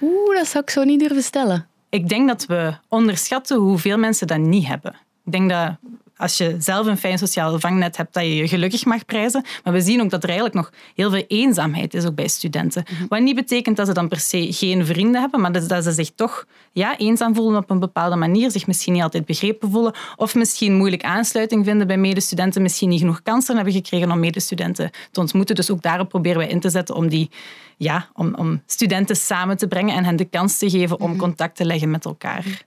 Oeh, 0.00 0.36
dat 0.36 0.46
zou 0.46 0.64
ik 0.64 0.70
zo 0.70 0.84
niet 0.84 1.00
durven 1.00 1.22
stellen. 1.22 1.66
Ik 1.88 2.08
denk 2.08 2.28
dat 2.28 2.46
we 2.46 2.74
onderschatten 2.88 3.56
hoeveel 3.58 3.98
mensen 3.98 4.26
dat 4.26 4.38
niet 4.38 4.66
hebben. 4.66 4.94
Ik 5.24 5.32
denk 5.32 5.50
dat 5.50 5.76
als 6.22 6.36
je 6.36 6.56
zelf 6.58 6.86
een 6.86 6.96
fijn 6.96 7.18
sociaal 7.18 7.60
vangnet 7.60 7.96
hebt, 7.96 8.14
dat 8.14 8.22
je 8.22 8.36
je 8.36 8.48
gelukkig 8.48 8.84
mag 8.84 9.04
prijzen. 9.04 9.44
Maar 9.64 9.72
we 9.72 9.80
zien 9.80 10.02
ook 10.02 10.10
dat 10.10 10.22
er 10.22 10.28
eigenlijk 10.28 10.58
nog 10.58 10.72
heel 10.94 11.10
veel 11.10 11.24
eenzaamheid 11.28 11.94
is, 11.94 12.04
ook 12.04 12.14
bij 12.14 12.28
studenten. 12.28 12.84
Mhm. 12.90 13.06
Wat 13.08 13.20
niet 13.20 13.34
betekent 13.34 13.76
dat 13.76 13.86
ze 13.86 13.92
dan 13.92 14.08
per 14.08 14.20
se 14.20 14.52
geen 14.52 14.86
vrienden 14.86 15.20
hebben, 15.20 15.40
maar 15.40 15.52
dat 15.68 15.84
ze 15.84 15.92
zich 15.92 16.10
toch 16.14 16.46
ja, 16.72 16.98
eenzaam 16.98 17.34
voelen 17.34 17.62
op 17.62 17.70
een 17.70 17.78
bepaalde 17.78 18.16
manier, 18.16 18.50
zich 18.50 18.66
misschien 18.66 18.92
niet 18.92 19.02
altijd 19.02 19.24
begrepen 19.24 19.70
voelen, 19.70 19.94
of 20.16 20.34
misschien 20.34 20.74
moeilijk 20.74 21.02
aansluiting 21.02 21.64
vinden 21.64 21.86
bij 21.86 21.96
medestudenten, 21.96 22.62
misschien 22.62 22.88
niet 22.88 23.00
genoeg 23.00 23.22
kansen 23.22 23.54
hebben 23.54 23.72
gekregen 23.74 24.10
om 24.10 24.20
medestudenten 24.20 24.90
te 25.10 25.20
ontmoeten. 25.20 25.54
Dus 25.54 25.70
ook 25.70 25.82
daarop 25.82 26.08
proberen 26.08 26.38
wij 26.38 26.48
in 26.48 26.60
te 26.60 26.70
zetten 26.70 26.94
om, 26.94 27.08
die, 27.08 27.30
ja, 27.76 28.08
om, 28.14 28.34
om 28.34 28.62
studenten 28.66 29.16
samen 29.16 29.56
te 29.56 29.68
brengen 29.68 29.96
en 29.96 30.04
hen 30.04 30.16
de 30.16 30.24
kans 30.24 30.58
te 30.58 30.70
geven 30.70 31.00
om 31.00 31.10
mhm. 31.10 31.18
contact 31.18 31.56
te 31.56 31.64
leggen 31.64 31.90
met 31.90 32.04
elkaar. 32.04 32.64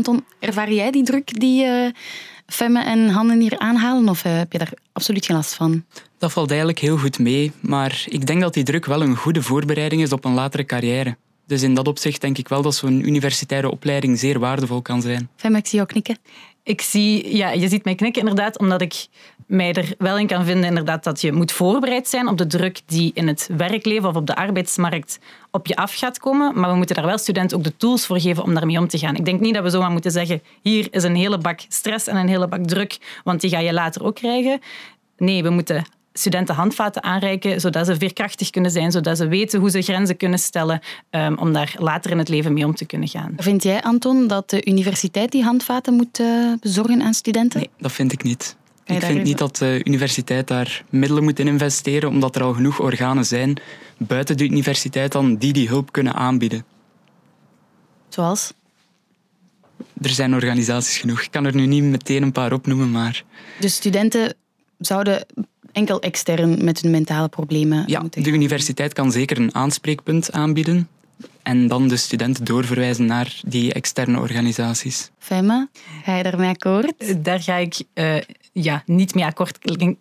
Anton, 0.00 0.24
ervaar 0.38 0.72
jij 0.72 0.90
die 0.90 1.04
druk 1.04 1.40
die 1.40 1.64
uh, 1.64 1.90
Femme 2.46 2.84
en 2.84 3.08
Hannen 3.08 3.40
hier 3.40 3.58
aanhalen 3.58 4.08
of 4.08 4.24
uh, 4.24 4.36
heb 4.36 4.52
je 4.52 4.58
daar 4.58 4.72
absoluut 4.92 5.26
geen 5.26 5.36
last 5.36 5.54
van? 5.54 5.84
Dat 6.18 6.32
valt 6.32 6.48
eigenlijk 6.48 6.78
heel 6.78 6.98
goed 6.98 7.18
mee, 7.18 7.52
maar 7.60 8.04
ik 8.08 8.26
denk 8.26 8.40
dat 8.40 8.54
die 8.54 8.64
druk 8.64 8.86
wel 8.86 9.02
een 9.02 9.16
goede 9.16 9.42
voorbereiding 9.42 10.02
is 10.02 10.12
op 10.12 10.24
een 10.24 10.34
latere 10.34 10.64
carrière. 10.64 11.16
Dus 11.46 11.62
in 11.62 11.74
dat 11.74 11.88
opzicht 11.88 12.20
denk 12.20 12.38
ik 12.38 12.48
wel 12.48 12.62
dat 12.62 12.74
zo'n 12.74 13.06
universitaire 13.06 13.70
opleiding 13.70 14.18
zeer 14.18 14.38
waardevol 14.38 14.82
kan 14.82 15.02
zijn. 15.02 15.28
Femme, 15.36 15.58
ik 15.58 15.66
zie 15.66 15.76
jou 15.76 15.90
knikken. 15.90 16.18
Ik 16.62 16.80
zie, 16.80 17.36
ja, 17.36 17.50
je 17.50 17.68
ziet 17.68 17.84
mij 17.84 17.94
knikken 17.94 18.20
inderdaad, 18.20 18.58
omdat 18.58 18.80
ik 18.80 19.06
mij 19.46 19.72
er 19.72 19.94
wel 19.98 20.18
in 20.18 20.26
kan 20.26 20.44
vinden 20.44 20.68
inderdaad, 20.68 21.04
dat 21.04 21.20
je 21.20 21.32
moet 21.32 21.52
voorbereid 21.52 22.08
zijn 22.08 22.28
op 22.28 22.38
de 22.38 22.46
druk 22.46 22.80
die 22.86 23.10
in 23.14 23.28
het 23.28 23.48
werkleven 23.56 24.08
of 24.08 24.16
op 24.16 24.26
de 24.26 24.36
arbeidsmarkt 24.36 25.18
op 25.50 25.66
je 25.66 25.76
af 25.76 25.94
gaat 25.94 26.18
komen. 26.18 26.60
Maar 26.60 26.70
we 26.70 26.76
moeten 26.76 26.96
daar 26.96 27.06
wel 27.06 27.18
studenten 27.18 27.56
ook 27.56 27.64
de 27.64 27.76
tools 27.76 28.06
voor 28.06 28.20
geven 28.20 28.42
om 28.42 28.54
daarmee 28.54 28.78
om 28.78 28.88
te 28.88 28.98
gaan. 28.98 29.16
Ik 29.16 29.24
denk 29.24 29.40
niet 29.40 29.54
dat 29.54 29.62
we 29.62 29.70
zomaar 29.70 29.90
moeten 29.90 30.10
zeggen, 30.10 30.42
hier 30.62 30.88
is 30.90 31.02
een 31.02 31.16
hele 31.16 31.38
bak 31.38 31.60
stress 31.68 32.06
en 32.06 32.16
een 32.16 32.28
hele 32.28 32.48
bak 32.48 32.66
druk, 32.66 33.20
want 33.24 33.40
die 33.40 33.50
ga 33.50 33.58
je 33.58 33.72
later 33.72 34.04
ook 34.04 34.14
krijgen. 34.14 34.60
Nee, 35.16 35.42
we 35.42 35.50
moeten 35.50 35.84
studenten 36.20 36.54
handvaten 36.54 37.02
aanreiken, 37.02 37.60
zodat 37.60 37.86
ze 37.86 37.96
veerkrachtig 37.96 38.50
kunnen 38.50 38.70
zijn, 38.70 38.90
zodat 38.92 39.16
ze 39.16 39.28
weten 39.28 39.60
hoe 39.60 39.70
ze 39.70 39.82
grenzen 39.82 40.16
kunnen 40.16 40.38
stellen, 40.38 40.80
um, 41.10 41.38
om 41.38 41.52
daar 41.52 41.74
later 41.78 42.10
in 42.10 42.18
het 42.18 42.28
leven 42.28 42.52
mee 42.52 42.64
om 42.64 42.74
te 42.74 42.84
kunnen 42.84 43.08
gaan. 43.08 43.32
Vind 43.36 43.62
jij, 43.62 43.82
Anton, 43.82 44.26
dat 44.26 44.50
de 44.50 44.64
universiteit 44.64 45.32
die 45.32 45.42
handvaten 45.42 45.94
moet 45.94 46.20
uh, 46.20 46.52
bezorgen 46.60 47.02
aan 47.02 47.14
studenten? 47.14 47.60
Nee, 47.60 47.70
dat 47.78 47.92
vind 47.92 48.12
ik 48.12 48.22
niet. 48.22 48.56
Ik 48.84 49.02
vind 49.02 49.22
niet 49.22 49.38
dat 49.38 49.56
de 49.56 49.80
universiteit 49.84 50.46
daar 50.46 50.84
middelen 50.88 51.22
moet 51.22 51.38
in 51.38 51.46
investeren, 51.46 52.08
omdat 52.08 52.36
er 52.36 52.42
al 52.42 52.52
genoeg 52.52 52.80
organen 52.80 53.24
zijn 53.24 53.56
buiten 53.98 54.36
de 54.36 54.44
universiteit 54.44 55.12
dan 55.12 55.36
die 55.36 55.52
die 55.52 55.68
hulp 55.68 55.92
kunnen 55.92 56.14
aanbieden. 56.14 56.64
Zoals? 58.08 58.52
Er 60.02 60.10
zijn 60.10 60.34
organisaties 60.34 60.98
genoeg. 60.98 61.22
Ik 61.22 61.30
kan 61.30 61.44
er 61.44 61.54
nu 61.54 61.66
niet 61.66 61.82
meteen 61.82 62.22
een 62.22 62.32
paar 62.32 62.52
opnoemen, 62.52 62.90
maar... 62.90 63.24
De 63.60 63.68
studenten 63.68 64.34
zouden 64.78 65.26
enkel 65.72 66.00
extern 66.00 66.64
met 66.64 66.80
hun 66.80 66.90
mentale 66.90 67.28
problemen 67.28 67.84
ja, 67.86 68.00
moeten 68.00 68.22
de 68.22 68.30
universiteit 68.30 68.92
kan 68.92 69.12
zeker 69.12 69.38
een 69.38 69.54
aanspreekpunt 69.54 70.32
aanbieden 70.32 70.88
en 71.42 71.68
dan 71.68 71.88
de 71.88 71.96
studenten 71.96 72.44
doorverwijzen 72.44 73.06
naar 73.06 73.40
die 73.46 73.72
externe 73.72 74.18
organisaties. 74.18 75.10
Femma, 75.18 75.68
ga 76.04 76.16
je 76.16 76.22
daarmee 76.22 76.48
akkoord? 76.48 77.24
Daar 77.24 77.40
ga 77.40 77.56
ik 77.56 77.82
uh, 77.94 78.16
ja, 78.62 78.82
niet 78.86 79.14
mee 79.14 79.24
akkoord. 79.24 79.58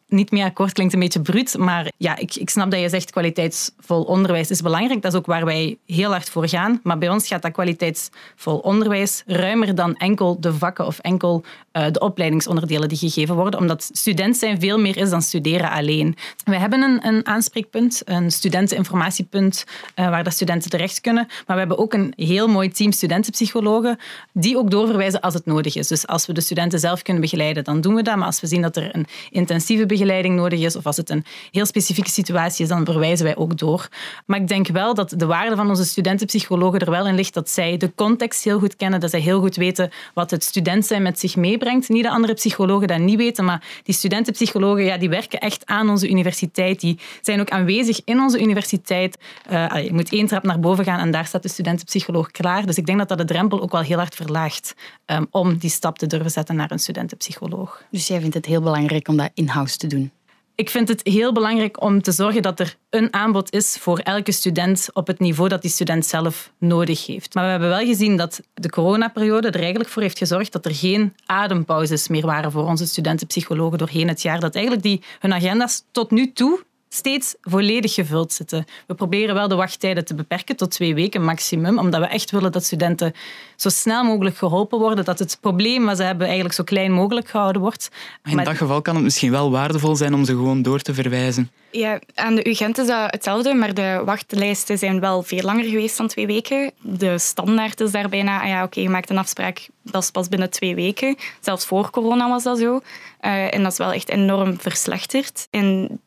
Niet 0.07 0.31
mee 0.31 0.43
akkoord 0.43 0.73
klinkt 0.73 0.93
een 0.93 0.99
beetje 0.99 1.21
bruut, 1.21 1.57
maar 1.57 1.91
ja, 1.97 2.17
ik, 2.17 2.35
ik 2.35 2.49
snap 2.49 2.71
dat 2.71 2.79
je 2.79 2.89
zegt 2.89 3.11
kwaliteitsvol 3.11 4.03
onderwijs 4.03 4.49
is 4.49 4.61
belangrijk. 4.61 5.01
Dat 5.01 5.13
is 5.13 5.19
ook 5.19 5.25
waar 5.25 5.45
wij 5.45 5.77
heel 5.85 6.11
hard 6.11 6.29
voor 6.29 6.47
gaan. 6.47 6.79
Maar 6.83 6.97
bij 6.97 7.09
ons 7.09 7.27
gaat 7.27 7.41
dat 7.41 7.51
kwaliteitsvol 7.51 8.57
onderwijs 8.57 9.23
ruimer 9.25 9.75
dan 9.75 9.95
enkel 9.95 10.39
de 10.39 10.53
vakken 10.53 10.85
of 10.85 10.99
enkel 10.99 11.43
uh, 11.73 11.91
de 11.91 11.99
opleidingsonderdelen 11.99 12.89
die 12.89 12.97
gegeven 12.97 13.35
worden, 13.35 13.59
omdat 13.59 13.89
student 13.93 14.37
zijn 14.37 14.59
veel 14.59 14.79
meer 14.79 14.97
is 14.97 15.09
dan 15.09 15.21
studeren 15.21 15.69
alleen. 15.69 16.15
We 16.43 16.57
hebben 16.57 16.81
een, 16.81 17.05
een 17.05 17.25
aanspreekpunt, 17.25 18.01
een 18.05 18.31
studenteninformatiepunt, 18.31 19.65
uh, 19.95 20.09
waar 20.09 20.23
de 20.23 20.29
studenten 20.29 20.69
terecht 20.69 21.01
kunnen. 21.01 21.25
Maar 21.27 21.55
we 21.55 21.59
hebben 21.59 21.77
ook 21.77 21.93
een 21.93 22.13
heel 22.15 22.47
mooi 22.47 22.69
team 22.69 22.91
studentenpsychologen 22.91 23.97
die 24.33 24.57
ook 24.57 24.71
doorverwijzen 24.71 25.21
als 25.21 25.33
het 25.33 25.45
nodig 25.45 25.75
is. 25.75 25.87
Dus 25.87 26.07
als 26.07 26.25
we 26.25 26.33
de 26.33 26.41
studenten 26.41 26.79
zelf 26.79 27.01
kunnen 27.01 27.21
begeleiden, 27.21 27.63
dan 27.63 27.81
doen 27.81 27.95
we 27.95 28.01
dat. 28.01 28.15
Maar 28.15 28.25
als 28.25 28.39
zien 28.49 28.61
dat 28.61 28.75
er 28.75 28.95
een 28.95 29.05
intensieve 29.29 29.85
begeleiding 29.85 30.35
nodig 30.35 30.59
is 30.59 30.75
of 30.75 30.85
als 30.85 30.97
het 30.97 31.09
een 31.09 31.25
heel 31.51 31.65
specifieke 31.65 32.09
situatie 32.09 32.63
is, 32.63 32.69
dan 32.69 32.85
verwijzen 32.85 33.25
wij 33.25 33.35
ook 33.35 33.57
door. 33.57 33.87
Maar 34.25 34.39
ik 34.39 34.47
denk 34.47 34.67
wel 34.67 34.93
dat 34.93 35.13
de 35.17 35.25
waarde 35.25 35.55
van 35.55 35.69
onze 35.69 35.85
studentenpsychologen 35.85 36.79
er 36.79 36.89
wel 36.89 37.07
in 37.07 37.15
ligt 37.15 37.33
dat 37.33 37.49
zij 37.49 37.77
de 37.77 37.91
context 37.95 38.43
heel 38.43 38.59
goed 38.59 38.75
kennen, 38.75 38.99
dat 38.99 39.09
zij 39.09 39.19
heel 39.19 39.39
goed 39.39 39.55
weten 39.55 39.91
wat 40.13 40.31
het 40.31 40.43
student 40.43 40.85
zijn 40.85 41.01
met 41.01 41.19
zich 41.19 41.35
meebrengt. 41.35 41.89
Niet 41.89 42.03
de 42.03 42.09
andere 42.09 42.33
psychologen 42.33 42.87
dat 42.87 42.99
niet 42.99 43.17
weten, 43.17 43.45
maar 43.45 43.63
die 43.83 43.95
studentenpsychologen 43.95 44.83
ja, 44.83 44.97
die 44.97 45.09
werken 45.09 45.39
echt 45.39 45.65
aan 45.65 45.89
onze 45.89 46.09
universiteit. 46.09 46.79
Die 46.79 46.99
zijn 47.21 47.39
ook 47.39 47.49
aanwezig 47.49 48.01
in 48.05 48.19
onze 48.19 48.41
universiteit. 48.41 49.17
Uh, 49.51 49.83
je 49.83 49.93
moet 49.93 50.11
één 50.11 50.27
trap 50.27 50.43
naar 50.43 50.59
boven 50.59 50.83
gaan 50.83 50.99
en 50.99 51.11
daar 51.11 51.25
staat 51.25 51.43
de 51.43 51.49
studentenpsycholoog 51.49 52.31
klaar. 52.31 52.65
Dus 52.65 52.77
ik 52.77 52.85
denk 52.85 52.97
dat 52.97 53.09
dat 53.09 53.17
de 53.17 53.25
drempel 53.25 53.61
ook 53.61 53.71
wel 53.71 53.81
heel 53.81 53.97
hard 53.97 54.15
verlaagt 54.15 54.75
um, 55.05 55.27
om 55.31 55.57
die 55.57 55.69
stap 55.69 55.97
te 55.97 56.07
durven 56.07 56.31
zetten 56.31 56.55
naar 56.55 56.71
een 56.71 56.79
studentenpsycholoog. 56.79 57.83
Dus 57.91 58.07
jij 58.07 58.21
vindt 58.31 58.47
het 58.47 58.55
heel 58.55 58.61
belangrijk 58.61 59.07
om 59.07 59.17
dat 59.17 59.31
in-house 59.33 59.77
te 59.77 59.87
doen? 59.87 60.11
Ik 60.55 60.69
vind 60.69 60.87
het 60.87 61.01
heel 61.03 61.33
belangrijk 61.33 61.81
om 61.81 62.01
te 62.01 62.11
zorgen 62.11 62.41
dat 62.41 62.59
er 62.59 62.75
een 62.89 63.13
aanbod 63.13 63.53
is 63.53 63.77
voor 63.79 63.99
elke 63.99 64.31
student 64.31 64.89
op 64.93 65.07
het 65.07 65.19
niveau 65.19 65.49
dat 65.49 65.61
die 65.61 65.71
student 65.71 66.05
zelf 66.05 66.51
nodig 66.57 67.05
heeft. 67.05 67.33
Maar 67.33 67.43
we 67.43 67.49
hebben 67.49 67.69
wel 67.69 67.85
gezien 67.85 68.17
dat 68.17 68.41
de 68.53 68.69
coronaperiode 68.69 69.47
er 69.47 69.59
eigenlijk 69.59 69.89
voor 69.89 70.01
heeft 70.01 70.17
gezorgd 70.17 70.51
dat 70.51 70.65
er 70.65 70.75
geen 70.75 71.13
adempauzes 71.25 72.07
meer 72.07 72.25
waren 72.25 72.51
voor 72.51 72.65
onze 72.65 72.87
studentenpsychologen 72.87 73.77
doorheen 73.77 74.07
het 74.07 74.21
jaar. 74.21 74.39
Dat 74.39 74.55
eigenlijk 74.55 74.85
die, 74.85 75.03
hun 75.19 75.33
agenda's 75.33 75.83
tot 75.91 76.11
nu 76.11 76.31
toe 76.31 76.63
steeds 76.89 77.35
volledig 77.41 77.93
gevuld 77.93 78.33
zitten. 78.33 78.65
We 78.87 78.93
proberen 78.93 79.35
wel 79.35 79.47
de 79.47 79.55
wachttijden 79.55 80.05
te 80.05 80.15
beperken 80.15 80.55
tot 80.55 80.71
twee 80.71 80.95
weken 80.95 81.23
maximum, 81.23 81.79
omdat 81.79 81.99
we 81.99 82.07
echt 82.07 82.31
willen 82.31 82.51
dat 82.51 82.63
studenten 82.63 83.13
zo 83.55 83.69
snel 83.69 84.03
mogelijk 84.03 84.37
geholpen 84.37 84.79
worden, 84.79 85.05
dat 85.05 85.19
het 85.19 85.37
probleem 85.41 85.85
wat 85.85 85.97
ze 85.97 86.03
hebben 86.03 86.25
eigenlijk 86.25 86.55
zo 86.55 86.63
klein 86.63 86.91
mogelijk 86.91 87.29
gehouden 87.29 87.61
wordt. 87.61 87.89
In 88.23 88.37
dat 88.37 88.57
geval 88.57 88.81
kan 88.81 88.95
het 88.95 89.03
misschien 89.03 89.31
wel 89.31 89.51
waardevol 89.51 89.95
zijn 89.95 90.13
om 90.13 90.25
ze 90.25 90.31
gewoon 90.31 90.61
door 90.61 90.79
te 90.79 90.93
verwijzen. 90.93 91.51
Ja, 91.71 91.99
aan 92.15 92.35
de 92.35 92.49
UGent 92.49 92.77
is 92.77 92.87
dat 92.87 93.11
hetzelfde, 93.11 93.53
maar 93.53 93.73
de 93.73 94.01
wachtlijsten 94.05 94.77
zijn 94.77 94.99
wel 94.99 95.23
veel 95.23 95.41
langer 95.41 95.63
geweest 95.63 95.97
dan 95.97 96.07
twee 96.07 96.27
weken. 96.27 96.71
De 96.81 97.17
standaard 97.17 97.79
is 97.79 97.91
daar 97.91 98.09
bijna, 98.09 98.41
ah 98.41 98.47
ja, 98.47 98.63
oké, 98.63 98.79
je 98.79 98.89
maakt 98.89 99.09
een 99.09 99.17
afspraak, 99.17 99.67
dat 99.91 100.03
is 100.03 100.11
pas 100.11 100.27
binnen 100.27 100.49
twee 100.49 100.75
weken. 100.75 101.15
Zelfs 101.39 101.65
voor 101.65 101.89
corona 101.89 102.29
was 102.29 102.43
dat 102.43 102.57
zo. 102.57 102.81
Uh, 103.21 103.53
en 103.53 103.63
dat 103.63 103.71
is 103.71 103.77
wel 103.77 103.91
echt 103.91 104.09
enorm 104.09 104.59
verslechterd. 104.59 105.47
En 105.51 105.99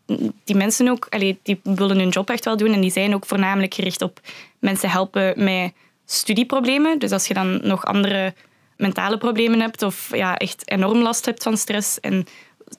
die 0.44 0.56
mensen 0.56 0.88
ook, 0.88 1.06
allee, 1.10 1.38
die 1.42 1.60
willen 1.62 1.98
hun 1.98 2.08
job 2.08 2.30
echt 2.30 2.44
wel 2.44 2.56
doen 2.56 2.72
en 2.72 2.80
die 2.80 2.90
zijn 2.90 3.14
ook 3.14 3.26
voornamelijk 3.26 3.74
gericht 3.74 4.02
op 4.02 4.20
mensen 4.58 4.90
helpen 4.90 5.44
met 5.44 5.72
studieproblemen. 6.04 6.98
Dus 6.98 7.10
als 7.10 7.26
je 7.26 7.34
dan 7.34 7.60
nog 7.62 7.84
andere 7.84 8.34
mentale 8.76 9.18
problemen 9.18 9.60
hebt 9.60 9.82
of 9.82 10.16
ja, 10.16 10.36
echt 10.36 10.70
enorm 10.70 10.98
last 10.98 11.26
hebt 11.26 11.42
van 11.42 11.56
stress 11.56 12.00
en 12.00 12.26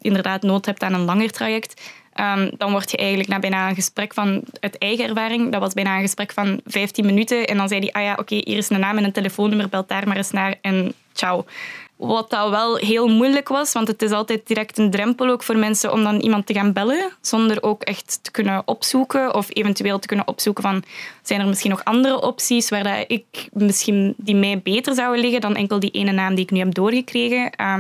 inderdaad 0.02 0.42
nood 0.42 0.66
hebt 0.66 0.84
aan 0.84 0.94
een 0.94 1.06
langer 1.06 1.32
traject, 1.32 1.82
um, 2.20 2.52
dan 2.58 2.72
word 2.72 2.92
je 2.92 2.98
eigenlijk 2.98 3.30
na 3.30 3.40
bijna 3.40 3.70
een 3.70 3.76
gesprek 3.76 4.14
van, 4.14 4.42
uit 4.60 4.78
eigen 4.78 5.08
ervaring, 5.08 5.52
dat 5.52 5.62
was 5.62 5.74
bijna 5.74 5.96
een 5.96 6.02
gesprek 6.02 6.32
van 6.32 6.62
15 6.66 7.06
minuten 7.06 7.48
en 7.48 7.58
dan 7.58 7.68
zei 7.68 7.80
hij, 7.80 7.92
ah 7.92 8.02
ja, 8.02 8.16
oké, 8.20 8.36
hier 8.36 8.58
is 8.58 8.70
een 8.70 8.80
naam 8.80 8.98
en 8.98 9.04
een 9.04 9.12
telefoonnummer, 9.12 9.70
bel 9.70 9.86
daar 9.88 10.08
maar 10.08 10.18
eens 10.18 10.32
naar 10.32 10.56
en 10.62 10.94
ciao. 11.14 11.46
Wat 11.96 12.30
dat 12.30 12.50
wel 12.50 12.76
heel 12.76 13.08
moeilijk 13.08 13.48
was, 13.48 13.74
want 13.74 13.88
het 13.88 14.02
is 14.02 14.12
altijd 14.12 14.48
direct 14.48 14.78
een 14.78 14.92
drempel 14.92 15.30
ook 15.30 15.44
voor 15.44 15.58
mensen 15.58 15.92
om 15.92 16.04
dan 16.04 16.20
iemand 16.20 16.46
te 16.46 16.54
gaan 16.54 16.74
bellen, 16.74 17.12
zonder 17.22 17.64
ook 17.64 17.84
echt 17.84 18.20
te 18.22 18.32
kunnen 18.32 18.62
opzoeken 18.66 19.34
of 19.36 19.48
eventueel 19.50 20.00
te 20.00 20.08
kunnen 20.08 20.28
opzoeken 20.28 20.64
van 20.64 20.84
zijn 21.22 21.40
er 21.40 21.48
misschien 21.48 21.70
nog 21.70 21.84
andere 21.84 22.22
opties 22.22 22.70
waar 22.70 22.84
dat 22.84 23.06
ik 23.08 23.50
misschien 23.52 24.14
die 24.18 24.36
mij 24.36 24.60
beter 24.60 24.96
zouden 24.96 25.22
liggen 25.22 25.42
dan 25.42 25.56
enkel 25.56 25.80
die 25.80 25.92
ene 25.92 26.12
naam 26.12 26.36
die 26.36 26.44
ik 26.44 26.52
nu 26.52 26.60
heb 26.60 26.74
doorgekregen. 26.74 27.52
Uh, 27.62 27.80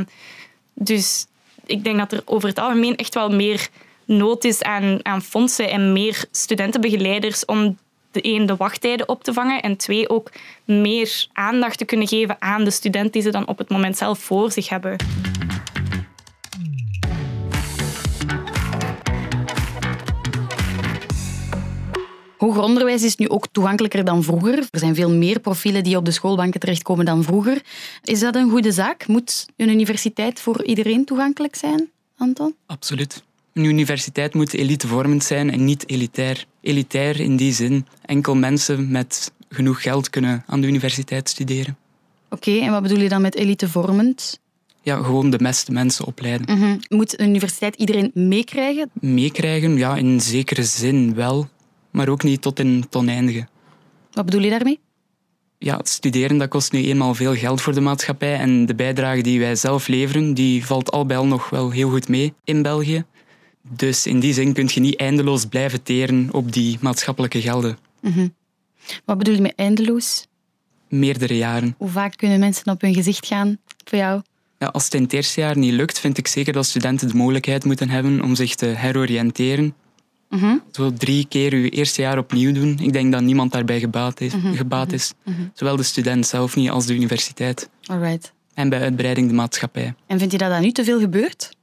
dus 0.74 1.26
ik 1.66 1.84
denk 1.84 1.98
dat 1.98 2.12
er 2.12 2.22
over 2.26 2.50
het 2.50 2.60
algemeen 2.60 2.96
echt 2.96 3.14
wel 3.14 3.30
meer 3.30 3.70
nood 4.06 4.44
is 4.44 4.62
aan, 4.62 5.00
aan 5.06 5.22
fondsen 5.22 5.70
en 5.70 5.94
meer 5.94 6.26
studentenbegeleiders 6.32 7.46
om 7.46 7.78
de 8.12 8.22
één, 8.22 8.46
de 8.46 8.56
wachttijden 8.56 9.10
op 9.10 9.24
te 9.24 9.34
vangen 9.34 9.62
en 9.62 9.78
twee, 9.78 10.10
ook 10.10 10.32
meer 10.66 11.28
aandacht 11.34 11.78
te 11.78 11.86
kunnen 11.86 12.08
geven 12.08 12.36
aan 12.40 12.64
de 12.64 12.72
student 12.72 13.14
die 13.14 13.22
ze 13.22 13.32
dan 13.32 13.48
op 13.48 13.58
het 13.58 13.70
moment 13.70 13.98
zelf 13.98 14.20
voor 14.20 14.52
zich 14.52 14.70
hebben. 14.70 14.96
Hoger 22.38 22.62
onderwijs 22.62 23.04
is 23.04 23.16
nu 23.16 23.30
ook 23.30 23.48
toegankelijker 23.52 24.04
dan 24.04 24.24
vroeger. 24.24 24.58
Er 24.58 24.80
zijn 24.80 24.96
veel 24.96 25.10
meer 25.10 25.40
profielen 25.40 25.84
die 25.84 25.98
op 25.98 26.06
de 26.06 26.12
schoolbanken 26.12 26.60
terechtkomen 26.60 27.06
dan 27.06 27.24
vroeger. 27.24 27.62
Is 28.04 28.20
dat 28.20 28.36
een 28.36 28.50
goede 28.50 28.72
zaak? 28.72 29.08
Moet 29.08 29.46
een 29.56 29.70
universiteit 29.70 30.40
voor 30.40 30.64
iedereen 30.64 31.06
toegankelijk 31.06 31.56
zijn, 31.56 31.90
Anton? 32.18 32.56
Absoluut. 32.66 33.24
Een 33.54 33.64
universiteit 33.64 34.34
moet 34.34 34.54
elitevormend 34.54 35.24
zijn 35.24 35.52
en 35.52 35.66
niet 35.66 35.90
elitair. 35.90 36.46
Elitair 36.62 37.20
in 37.20 37.36
die 37.36 37.54
zin, 37.54 37.86
enkel 38.06 38.36
mensen 38.36 38.92
met 38.92 39.32
genoeg 39.50 39.82
geld 39.82 40.10
kunnen 40.10 40.44
aan 40.48 40.62
de 40.62 40.68
universiteit 40.68 41.30
studeren. 41.30 41.78
Oké, 42.30 42.52
en 42.52 42.72
wat 42.72 42.82
bedoel 42.82 43.00
je 43.00 43.10
dan 43.10 43.22
met 43.22 43.36
elitevormend? 43.36 44.40
Ja, 44.82 45.04
gewoon 45.04 45.30
de 45.30 45.38
beste 45.38 45.72
mensen 45.72 46.06
opleiden. 46.06 46.58
Mm 46.58 46.80
Moet 46.90 47.20
een 47.20 47.30
universiteit 47.30 47.76
iedereen 47.76 48.12
meekrijgen? 48.14 48.90
Meekrijgen, 48.94 49.78
ja, 49.78 49.96
in 49.96 50.22
zekere 50.22 50.64
zin 50.64 51.16
wel, 51.16 51.48
maar 51.92 52.10
ook 52.10 52.24
niet 52.24 52.42
tot 52.42 52.60
in 52.60 52.82
het 52.82 52.96
oneindige. 52.96 53.48
Wat 54.12 54.26
bedoel 54.26 54.42
je 54.42 54.50
daarmee? 54.50 54.80
Ja, 55.58 55.80
studeren 55.84 56.38
dat 56.38 56.50
kost 56.50 56.72
nu 56.72 56.86
eenmaal 56.86 57.16
veel 57.16 57.36
geld 57.36 57.62
voor 57.62 57.74
de 57.74 57.82
maatschappij 57.82 58.36
en 58.36 58.66
de 58.66 58.76
bijdrage 58.76 59.22
die 59.22 59.40
wij 59.40 59.56
zelf 59.56 59.88
leveren, 59.88 60.34
die 60.34 60.66
valt 60.66 60.92
al 60.92 61.06
bij 61.06 61.18
al 61.18 61.26
nog 61.26 61.50
wel 61.50 61.72
heel 61.72 61.90
goed 61.90 62.08
mee 62.08 62.34
in 62.44 62.62
België. 62.62 63.06
Dus 63.70 64.06
in 64.06 64.20
die 64.20 64.34
zin 64.34 64.54
kun 64.54 64.70
je 64.74 64.80
niet 64.80 64.96
eindeloos 64.96 65.46
blijven 65.46 65.84
teren 65.84 66.30
op 66.32 66.52
die 66.52 66.78
maatschappelijke 66.82 67.42
gelden. 67.42 67.78
Mhm. 68.02 68.28
Wat 69.06 69.18
bedoel 69.18 69.36
je 69.36 69.42
met 69.42 69.54
eindeloos? 69.56 70.28
Meerdere 70.90 71.38
jaren. 71.38 71.76
Hoe 71.78 71.90
vaak 71.90 72.18
kunnen 72.18 72.40
mensen 72.40 72.72
op 72.72 72.82
hun 72.82 72.94
gezicht 72.94 73.26
gaan 73.26 73.58
voor 73.84 73.98
jou? 73.98 74.22
Ja, 74.60 74.68
als 74.68 74.84
het 74.84 74.94
in 74.94 75.04
het 75.04 75.14
eerste 75.14 75.40
jaar 75.40 75.58
niet 75.58 75.74
lukt, 75.74 76.00
vind 76.00 76.18
ik 76.18 76.28
zeker 76.28 76.54
dat 76.54 76.66
studenten 76.66 77.08
de 77.08 77.16
mogelijkheid 77.16 77.66
moeten 77.66 77.90
hebben 77.90 78.22
om 78.22 78.36
zich 78.36 78.56
te 78.56 78.66
heroriënteren. 78.66 79.76
Mhm. 80.30 80.58
Zo 80.72 80.94
drie 80.94 81.26
keer 81.28 81.56
je 81.56 81.70
eerste 81.70 82.02
jaar 82.02 82.18
opnieuw 82.18 82.54
doen. 82.54 82.80
Ik 82.80 82.94
denk 82.94 83.12
dat 83.12 83.22
niemand 83.22 83.52
daarbij 83.52 83.80
gebaat 83.80 84.22
is. 84.22 84.36
Mhm. 84.36 84.54
Gebaat 84.54 84.92
is. 84.92 85.14
Zowel 85.54 85.76
de 85.76 85.84
student 85.84 86.28
zelf 86.28 86.56
niet 86.56 86.70
als 86.70 86.86
de 86.86 86.94
universiteit. 86.94 87.70
Alright. 87.86 88.34
En 88.54 88.70
bij 88.70 88.82
uitbreiding 88.82 89.28
de 89.28 89.34
maatschappij. 89.34 89.94
En 90.08 90.20
vind 90.20 90.32
je 90.32 90.38
dat 90.38 90.50
dat 90.50 90.62
nu 90.62 90.72
te 90.72 90.84
veel 90.84 91.00
gebeurt? 91.00 91.56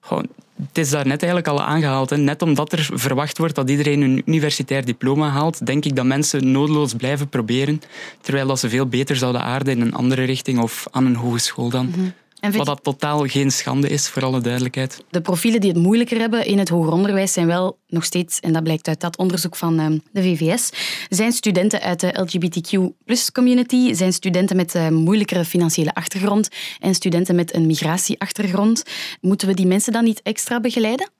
Gewoon, 0.00 0.28
het 0.68 0.78
is 0.78 0.90
daar 0.90 1.06
net 1.06 1.22
eigenlijk 1.22 1.48
al 1.48 1.62
aangehaald. 1.62 2.10
Hè. 2.10 2.16
Net 2.16 2.42
omdat 2.42 2.72
er 2.72 2.88
verwacht 2.92 3.38
wordt 3.38 3.54
dat 3.54 3.70
iedereen 3.70 4.00
een 4.00 4.22
universitair 4.24 4.84
diploma 4.84 5.28
haalt, 5.28 5.66
denk 5.66 5.84
ik 5.84 5.96
dat 5.96 6.04
mensen 6.04 6.50
noodloos 6.52 6.94
blijven 6.94 7.28
proberen, 7.28 7.82
terwijl 8.20 8.46
dat 8.46 8.58
ze 8.58 8.68
veel 8.68 8.86
beter 8.86 9.16
zouden 9.16 9.42
aarden 9.42 9.74
in 9.74 9.80
een 9.80 9.94
andere 9.94 10.24
richting 10.24 10.60
of 10.60 10.86
aan 10.90 11.06
een 11.06 11.16
hogeschool 11.16 11.68
dan. 11.68 11.90
Vind 11.92 12.14
Wat 12.50 12.66
dat 12.66 12.82
totaal 12.82 13.26
geen 13.26 13.50
schande 13.50 13.88
is, 13.88 14.08
voor 14.08 14.24
alle 14.24 14.40
duidelijkheid. 14.40 15.04
De 15.10 15.20
profielen 15.20 15.60
die 15.60 15.70
het 15.70 15.78
moeilijker 15.78 16.18
hebben 16.18 16.46
in 16.46 16.58
het 16.58 16.68
hoger 16.68 16.92
onderwijs 16.92 17.32
zijn 17.32 17.46
wel 17.46 17.78
nog 17.86 18.04
steeds, 18.04 18.40
en 18.40 18.52
dat 18.52 18.62
blijkt 18.62 18.88
uit 18.88 19.00
dat 19.00 19.16
onderzoek 19.16 19.56
van 19.56 19.78
ehm, 19.78 19.98
de 20.12 20.22
VVS, 20.22 20.70
zijn 21.08 21.32
studenten 21.32 21.80
uit 21.80 22.00
de 22.00 22.20
LGBTQ-community, 22.20 23.94
zijn 23.94 24.12
studenten 24.12 24.56
met 24.56 24.74
een 24.74 24.94
moeilijkere 24.94 25.44
financiële 25.44 25.94
achtergrond 25.94 26.48
en 26.80 26.94
studenten 26.94 27.34
met 27.34 27.54
een 27.54 27.66
migratieachtergrond. 27.66 28.82
Moeten 29.20 29.48
we 29.48 29.54
die 29.54 29.66
mensen 29.66 29.92
dan 29.92 30.04
niet 30.04 30.22
extra 30.22 30.60
begeleiden? 30.60 31.10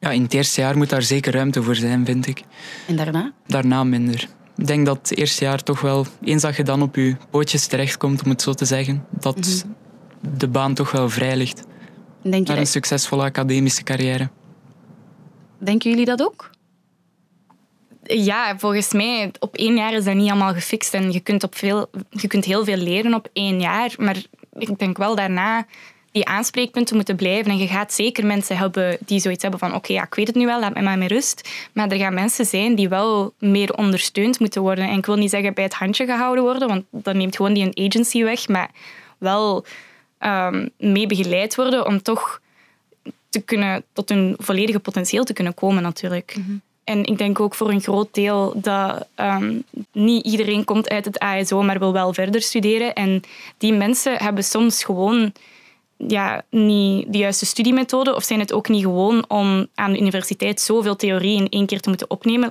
Ja, 0.00 0.10
in 0.10 0.22
het 0.22 0.34
eerste 0.34 0.60
jaar 0.60 0.76
moet 0.76 0.90
daar 0.90 1.02
zeker 1.02 1.32
ruimte 1.32 1.62
voor 1.62 1.76
zijn, 1.76 2.04
vind 2.04 2.26
ik. 2.26 2.42
En 2.86 2.96
daarna? 2.96 3.32
Daarna 3.46 3.84
minder. 3.84 4.28
Ik 4.56 4.66
denk 4.66 4.86
dat 4.86 4.96
het 4.96 5.18
eerste 5.18 5.44
jaar 5.44 5.62
toch 5.62 5.80
wel, 5.80 6.06
eens 6.24 6.42
dat 6.42 6.56
je 6.56 6.62
dan 6.62 6.82
op 6.82 6.96
je 6.96 7.16
pootjes 7.30 7.66
terechtkomt, 7.66 8.22
om 8.22 8.30
het 8.30 8.42
zo 8.42 8.52
te 8.52 8.64
zeggen, 8.64 9.04
dat 9.10 9.64
de 10.36 10.48
baan 10.48 10.74
toch 10.74 10.90
wel 10.90 11.08
vrij 11.08 11.36
ligt 11.36 11.62
Denk 12.22 12.46
naar 12.46 12.56
je, 12.56 12.62
een 12.62 12.68
succesvolle 12.68 13.22
academische 13.22 13.82
carrière. 13.82 14.28
denken 15.58 15.90
jullie 15.90 16.04
dat 16.04 16.22
ook? 16.22 16.50
Ja, 18.02 18.58
volgens 18.58 18.92
mij, 18.92 19.32
op 19.38 19.56
één 19.56 19.76
jaar 19.76 19.92
is 19.92 20.04
dat 20.04 20.14
niet 20.14 20.30
allemaal 20.30 20.52
gefixt. 20.52 20.94
En 20.94 21.12
je 21.12 21.20
kunt, 21.20 21.42
op 21.42 21.56
veel, 21.56 21.90
je 22.10 22.26
kunt 22.26 22.44
heel 22.44 22.64
veel 22.64 22.76
leren 22.76 23.14
op 23.14 23.28
één 23.32 23.60
jaar. 23.60 23.94
Maar 23.98 24.16
ik 24.52 24.78
denk 24.78 24.96
wel 24.96 25.14
daarna 25.14 25.66
die 26.12 26.26
aanspreekpunten 26.26 26.96
moeten 26.96 27.16
blijven. 27.16 27.50
En 27.50 27.58
je 27.58 27.66
gaat 27.66 27.92
zeker 27.92 28.26
mensen 28.26 28.56
hebben 28.56 28.98
die 29.00 29.20
zoiets 29.20 29.42
hebben 29.42 29.60
van 29.60 29.74
oké, 29.74 29.92
ja, 29.92 30.02
ik 30.02 30.14
weet 30.14 30.26
het 30.26 30.36
nu 30.36 30.46
wel, 30.46 30.60
laat 30.60 30.74
me 30.74 30.82
maar 30.82 30.98
met 30.98 31.10
rust. 31.10 31.48
Maar 31.72 31.88
er 31.88 31.98
gaan 31.98 32.14
mensen 32.14 32.44
zijn 32.44 32.74
die 32.74 32.88
wel 32.88 33.32
meer 33.38 33.74
ondersteund 33.74 34.40
moeten 34.40 34.62
worden. 34.62 34.88
En 34.88 34.98
ik 34.98 35.06
wil 35.06 35.16
niet 35.16 35.30
zeggen 35.30 35.54
bij 35.54 35.64
het 35.64 35.74
handje 35.74 36.06
gehouden 36.06 36.44
worden, 36.44 36.68
want 36.68 36.84
dat 36.90 37.14
neemt 37.14 37.36
gewoon 37.36 37.54
die 37.54 37.72
een 37.72 37.86
agency 37.86 38.22
weg. 38.22 38.48
Maar 38.48 38.70
wel 39.18 39.64
ehm, 40.24 40.68
mee 40.78 41.06
begeleid 41.06 41.54
worden 41.54 41.86
om 41.86 42.02
toch 42.02 42.40
te 43.28 43.40
kunnen, 43.40 43.84
tot 43.92 44.08
hun 44.08 44.34
volledige 44.38 44.78
potentieel 44.78 45.24
te 45.24 45.32
kunnen 45.32 45.54
komen 45.54 45.82
natuurlijk. 45.82 46.36
En 46.84 47.04
ik 47.04 47.18
denk 47.18 47.40
ook 47.40 47.54
voor 47.54 47.70
een 47.70 47.80
groot 47.80 48.14
deel 48.14 48.52
dat 48.56 49.06
ehm, 49.14 49.58
niet 49.92 50.26
iedereen 50.26 50.64
komt 50.64 50.88
uit 50.88 51.04
het 51.04 51.18
ASO, 51.18 51.62
maar 51.62 51.78
wil 51.78 51.92
wel 51.92 52.14
verder 52.14 52.42
studeren. 52.42 52.94
En 52.94 53.22
die 53.58 53.72
mensen 53.72 54.16
hebben 54.16 54.44
soms 54.44 54.84
gewoon 54.84 55.32
ja, 55.96 56.42
niet 56.50 57.12
de 57.12 57.18
juiste 57.18 57.46
studiemethode 57.46 58.14
of 58.14 58.24
zijn 58.24 58.40
het 58.40 58.52
ook 58.52 58.68
niet 58.68 58.82
gewoon 58.82 59.24
om 59.28 59.66
aan 59.74 59.92
de 59.92 60.00
universiteit 60.00 60.60
zoveel 60.60 60.96
theorie 60.96 61.36
in 61.36 61.48
één 61.48 61.66
keer 61.66 61.80
te 61.80 61.88
moeten 61.88 62.10
opnemen. 62.10 62.50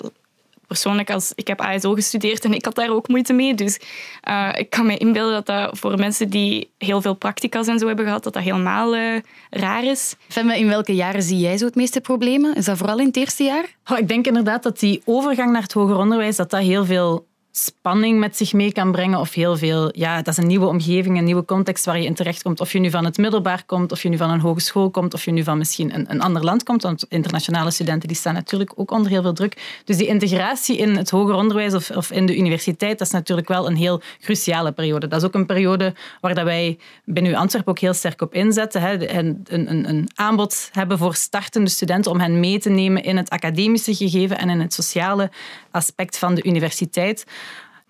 Persoonlijk, 0.67 1.11
als, 1.11 1.31
ik 1.35 1.47
heb 1.47 1.61
ASO 1.61 1.93
gestudeerd 1.93 2.45
en 2.45 2.53
ik 2.53 2.65
had 2.65 2.75
daar 2.75 2.89
ook 2.89 3.07
moeite 3.07 3.33
mee. 3.33 3.55
Dus 3.55 3.79
eh, 4.21 4.49
ik 4.55 4.69
kan 4.69 4.85
me 4.85 4.97
inbeelden 4.97 5.33
dat 5.33 5.45
dat 5.45 5.79
voor 5.79 5.97
mensen 5.97 6.29
die 6.29 6.71
heel 6.77 7.01
veel 7.01 7.13
practica's 7.13 7.67
en 7.67 7.79
zo 7.79 7.87
hebben 7.87 8.05
gehad, 8.05 8.23
dat 8.23 8.33
dat 8.33 8.43
helemaal 8.43 8.95
eh, 8.95 9.15
raar 9.49 9.83
is. 9.83 10.15
Femme, 10.27 10.57
in 10.57 10.67
welke 10.67 10.95
jaren 10.95 11.23
zie 11.23 11.37
jij 11.37 11.57
zo 11.57 11.65
het 11.65 11.75
meeste 11.75 12.01
problemen? 12.01 12.55
Is 12.55 12.65
dat 12.65 12.77
vooral 12.77 12.99
in 12.99 13.07
het 13.07 13.17
eerste 13.17 13.43
jaar? 13.43 13.75
Oh, 13.91 13.97
ik 13.97 14.07
denk 14.07 14.27
inderdaad 14.27 14.63
dat 14.63 14.79
die 14.79 15.01
overgang 15.05 15.51
naar 15.51 15.61
het 15.61 15.73
hoger 15.73 15.95
onderwijs 15.95 16.35
dat 16.35 16.49
dat 16.49 16.61
heel 16.61 16.85
veel 16.85 17.27
spanning 17.55 18.19
met 18.19 18.37
zich 18.37 18.53
mee 18.53 18.71
kan 18.71 18.91
brengen 18.91 19.19
of 19.19 19.33
heel 19.33 19.57
veel... 19.57 19.91
Ja, 19.95 20.15
dat 20.17 20.27
is 20.27 20.37
een 20.37 20.47
nieuwe 20.47 20.65
omgeving, 20.65 21.17
een 21.17 21.23
nieuwe 21.23 21.45
context 21.45 21.85
waar 21.85 21.99
je 21.99 22.05
in 22.05 22.13
terechtkomt. 22.13 22.59
Of 22.59 22.71
je 22.71 22.79
nu 22.79 22.89
van 22.89 23.05
het 23.05 23.17
middelbaar 23.17 23.63
komt, 23.65 23.91
of 23.91 24.01
je 24.01 24.09
nu 24.09 24.17
van 24.17 24.29
een 24.29 24.39
hogeschool 24.39 24.89
komt, 24.89 25.13
of 25.13 25.25
je 25.25 25.31
nu 25.31 25.43
van 25.43 25.57
misschien 25.57 25.95
een, 25.95 26.05
een 26.09 26.21
ander 26.21 26.43
land 26.43 26.63
komt. 26.63 26.81
Want 26.81 27.05
internationale 27.09 27.71
studenten 27.71 28.07
die 28.07 28.17
staan 28.17 28.33
natuurlijk 28.33 28.71
ook 28.75 28.91
onder 28.91 29.11
heel 29.11 29.21
veel 29.21 29.33
druk. 29.33 29.81
Dus 29.85 29.97
die 29.97 30.07
integratie 30.07 30.77
in 30.77 30.95
het 30.95 31.09
hoger 31.09 31.35
onderwijs 31.35 31.73
of, 31.73 31.89
of 31.91 32.11
in 32.11 32.25
de 32.25 32.37
universiteit, 32.37 32.97
dat 32.97 33.07
is 33.07 33.13
natuurlijk 33.13 33.47
wel 33.47 33.67
een 33.67 33.75
heel 33.75 34.01
cruciale 34.21 34.71
periode. 34.71 35.07
Dat 35.07 35.19
is 35.19 35.27
ook 35.27 35.33
een 35.33 35.45
periode 35.45 35.93
waar 36.21 36.35
dat 36.35 36.43
wij 36.43 36.77
binnen 37.05 37.31
uw 37.31 37.37
Antwerpen 37.37 37.71
ook 37.71 37.79
heel 37.79 37.93
sterk 37.93 38.21
op 38.21 38.33
inzetten. 38.33 38.81
Hè. 38.81 39.05
En 39.05 39.41
een, 39.43 39.71
een, 39.71 39.89
een 39.89 40.09
aanbod 40.15 40.69
hebben 40.71 40.97
voor 40.97 41.15
startende 41.15 41.69
studenten 41.69 42.11
om 42.11 42.19
hen 42.19 42.39
mee 42.39 42.59
te 42.59 42.69
nemen 42.69 43.03
in 43.03 43.17
het 43.17 43.29
academische 43.29 43.95
gegeven 43.95 44.37
en 44.37 44.49
in 44.49 44.59
het 44.59 44.73
sociale 44.73 45.31
aspect 45.71 46.17
van 46.17 46.35
de 46.35 46.43
universiteit. 46.43 47.25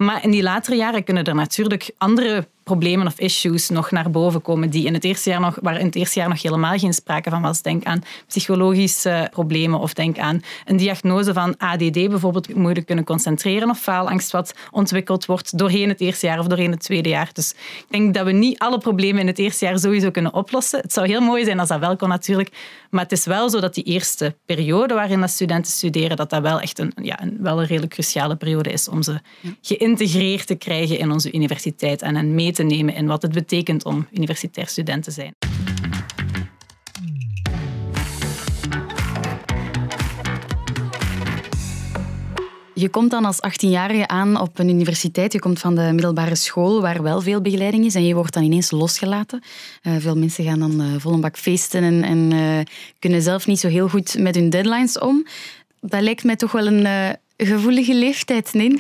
Maar 0.04 0.24
in 0.24 0.32
die 0.32 0.44
latere 0.44 0.76
jaren 0.76 1.04
kunnen 1.04 1.24
er 1.24 1.36
natuurlijk 1.36 1.92
andere 1.98 2.48
problemen 2.64 3.08
of 3.08 3.20
issues 3.20 3.70
nog 3.70 3.92
naar 3.92 4.10
boven 4.10 4.42
komen 4.42 4.70
die 4.70 4.86
in 4.86 4.94
het 4.94 5.04
eerste 5.04 5.30
jaar 5.30 5.40
nog, 5.40 5.58
waar 5.62 5.80
in 5.80 5.86
het 5.86 5.96
eerste 5.96 6.20
jaar 6.20 6.30
nog 6.30 6.42
helemaal 6.42 6.78
geen 6.78 6.94
sprake 6.94 7.30
van 7.30 7.42
was. 7.42 7.62
Denk 7.62 7.84
aan 7.84 8.02
psychologische 8.28 9.28
problemen 9.32 9.80
of 9.80 9.94
denk 9.94 10.18
aan 10.18 10.42
een 10.66 10.78
diagnose 10.78 11.34
van 11.34 11.58
ADD, 11.58 11.92
bijvoorbeeld 11.92 12.56
moeilijk 12.56 12.86
kunnen 12.86 13.04
concentreren 13.04 13.70
of 13.70 13.80
faalangst 13.80 14.32
wat 14.32 14.56
ontwikkeld 14.72 15.26
wordt 15.26 15.58
doorheen 15.58 15.90
het 15.90 16.02
eerste 16.02 16.26
jaar 16.26 16.40
of 16.40 16.48
doorheen 16.48 16.72
het 16.72 16.82
tweede 16.82 17.10
jaar. 17.10 17.30
Dus 17.34 17.52
ik 17.52 17.86
denk 17.90 18.14
dat 18.14 18.26
we 18.26 18.32
niet 18.32 18.60
alle 18.60 18.78
problemen 18.78 19.22
in 19.22 19.28
het 19.28 19.40
eerste 19.40 19.66
jaar 19.66 19.80
sowieso 19.80 20.12
kunnen 20.12 20.34
oplossen. 20.34 20.80
Het 20.80 20.94
zou 20.94 21.08
heel 21.08 21.22
mooi 21.22 21.44
zijn 21.44 21.60
als 21.60 21.70
dat 21.70 21.80
wel 21.80 21.96
kon 21.96 22.10
natuurlijk, 22.10 22.50
maar 22.90 23.04
het 23.04 23.12
is 23.12 23.26
wel 23.26 23.50
zo 23.50 23.60
dat 23.60 23.74
die 23.74 23.84
eerste 23.84 24.36
periode 24.46 24.94
waarin 24.94 25.20
dat 25.20 25.30
studenten 25.30 25.72
studeren, 25.72 26.18
dat 26.18 26.30
dat 26.30 26.42
wel 26.42 26.60
echt 26.60 26.80
een, 26.80 26.94
ja, 27.02 27.22
een, 27.22 27.38
wel 27.42 27.60
een 27.60 27.68
redelijk 27.68 27.94
cruciale 27.94 28.36
periode 28.36 28.72
is 28.72 28.88
om 28.88 29.04
ze 29.04 29.20
geïntegreerd 29.62 30.48
te 30.48 30.56
krijgen 30.56 31.00
in 31.00 31.12
onze 31.12 31.34
universiteit 31.34 32.02
en 32.02 32.16
hen 32.16 32.36
mee 32.36 32.53
te 32.54 32.64
nemen 32.64 32.94
in 32.94 33.08
wat 33.08 33.22
het 33.22 33.32
betekent 33.32 33.86
om 33.86 34.08
universitair 34.12 34.68
student 34.68 35.04
te 35.04 35.12
zijn. 35.12 35.34
Je 42.84 42.90
komt 42.90 43.12
dan 43.12 43.26
als 43.26 43.38
18-jarige 43.38 44.08
aan 44.08 44.40
op 44.40 44.60
een 44.60 44.70
universiteit. 44.70 45.34
Je 45.34 45.40
komt 45.40 45.60
van 45.60 45.76
de 45.76 45.90
middelbare 45.92 46.36
school, 46.36 46.82
waar 46.82 47.04
wel 47.04 47.22
veel 47.22 47.42
begeleiding 47.42 47.86
is. 47.86 47.96
En 47.96 48.06
je 48.06 48.14
wordt 48.14 48.34
dan 48.34 48.44
ineens 48.44 48.72
losgelaten. 48.72 49.44
Uh, 49.84 49.94
veel 50.00 50.18
mensen 50.18 50.44
gaan 50.44 50.60
dan 50.60 50.82
uh, 50.82 50.88
vol 50.98 51.14
een 51.14 51.22
bak 51.22 51.38
feesten 51.38 51.84
en, 51.84 52.04
en 52.04 52.32
uh, 52.32 52.60
kunnen 53.00 53.22
zelf 53.22 53.48
niet 53.48 53.60
zo 53.60 53.68
heel 53.68 53.90
goed 53.90 54.18
met 54.18 54.36
hun 54.36 54.50
deadlines 54.50 55.00
om. 55.00 55.26
Dat 55.82 56.02
lijkt 56.02 56.24
mij 56.24 56.36
toch 56.36 56.52
wel 56.52 56.68
een 56.68 57.18
gevoelige 57.46 57.94
leeftijd, 57.96 58.54
nee, 58.54 58.78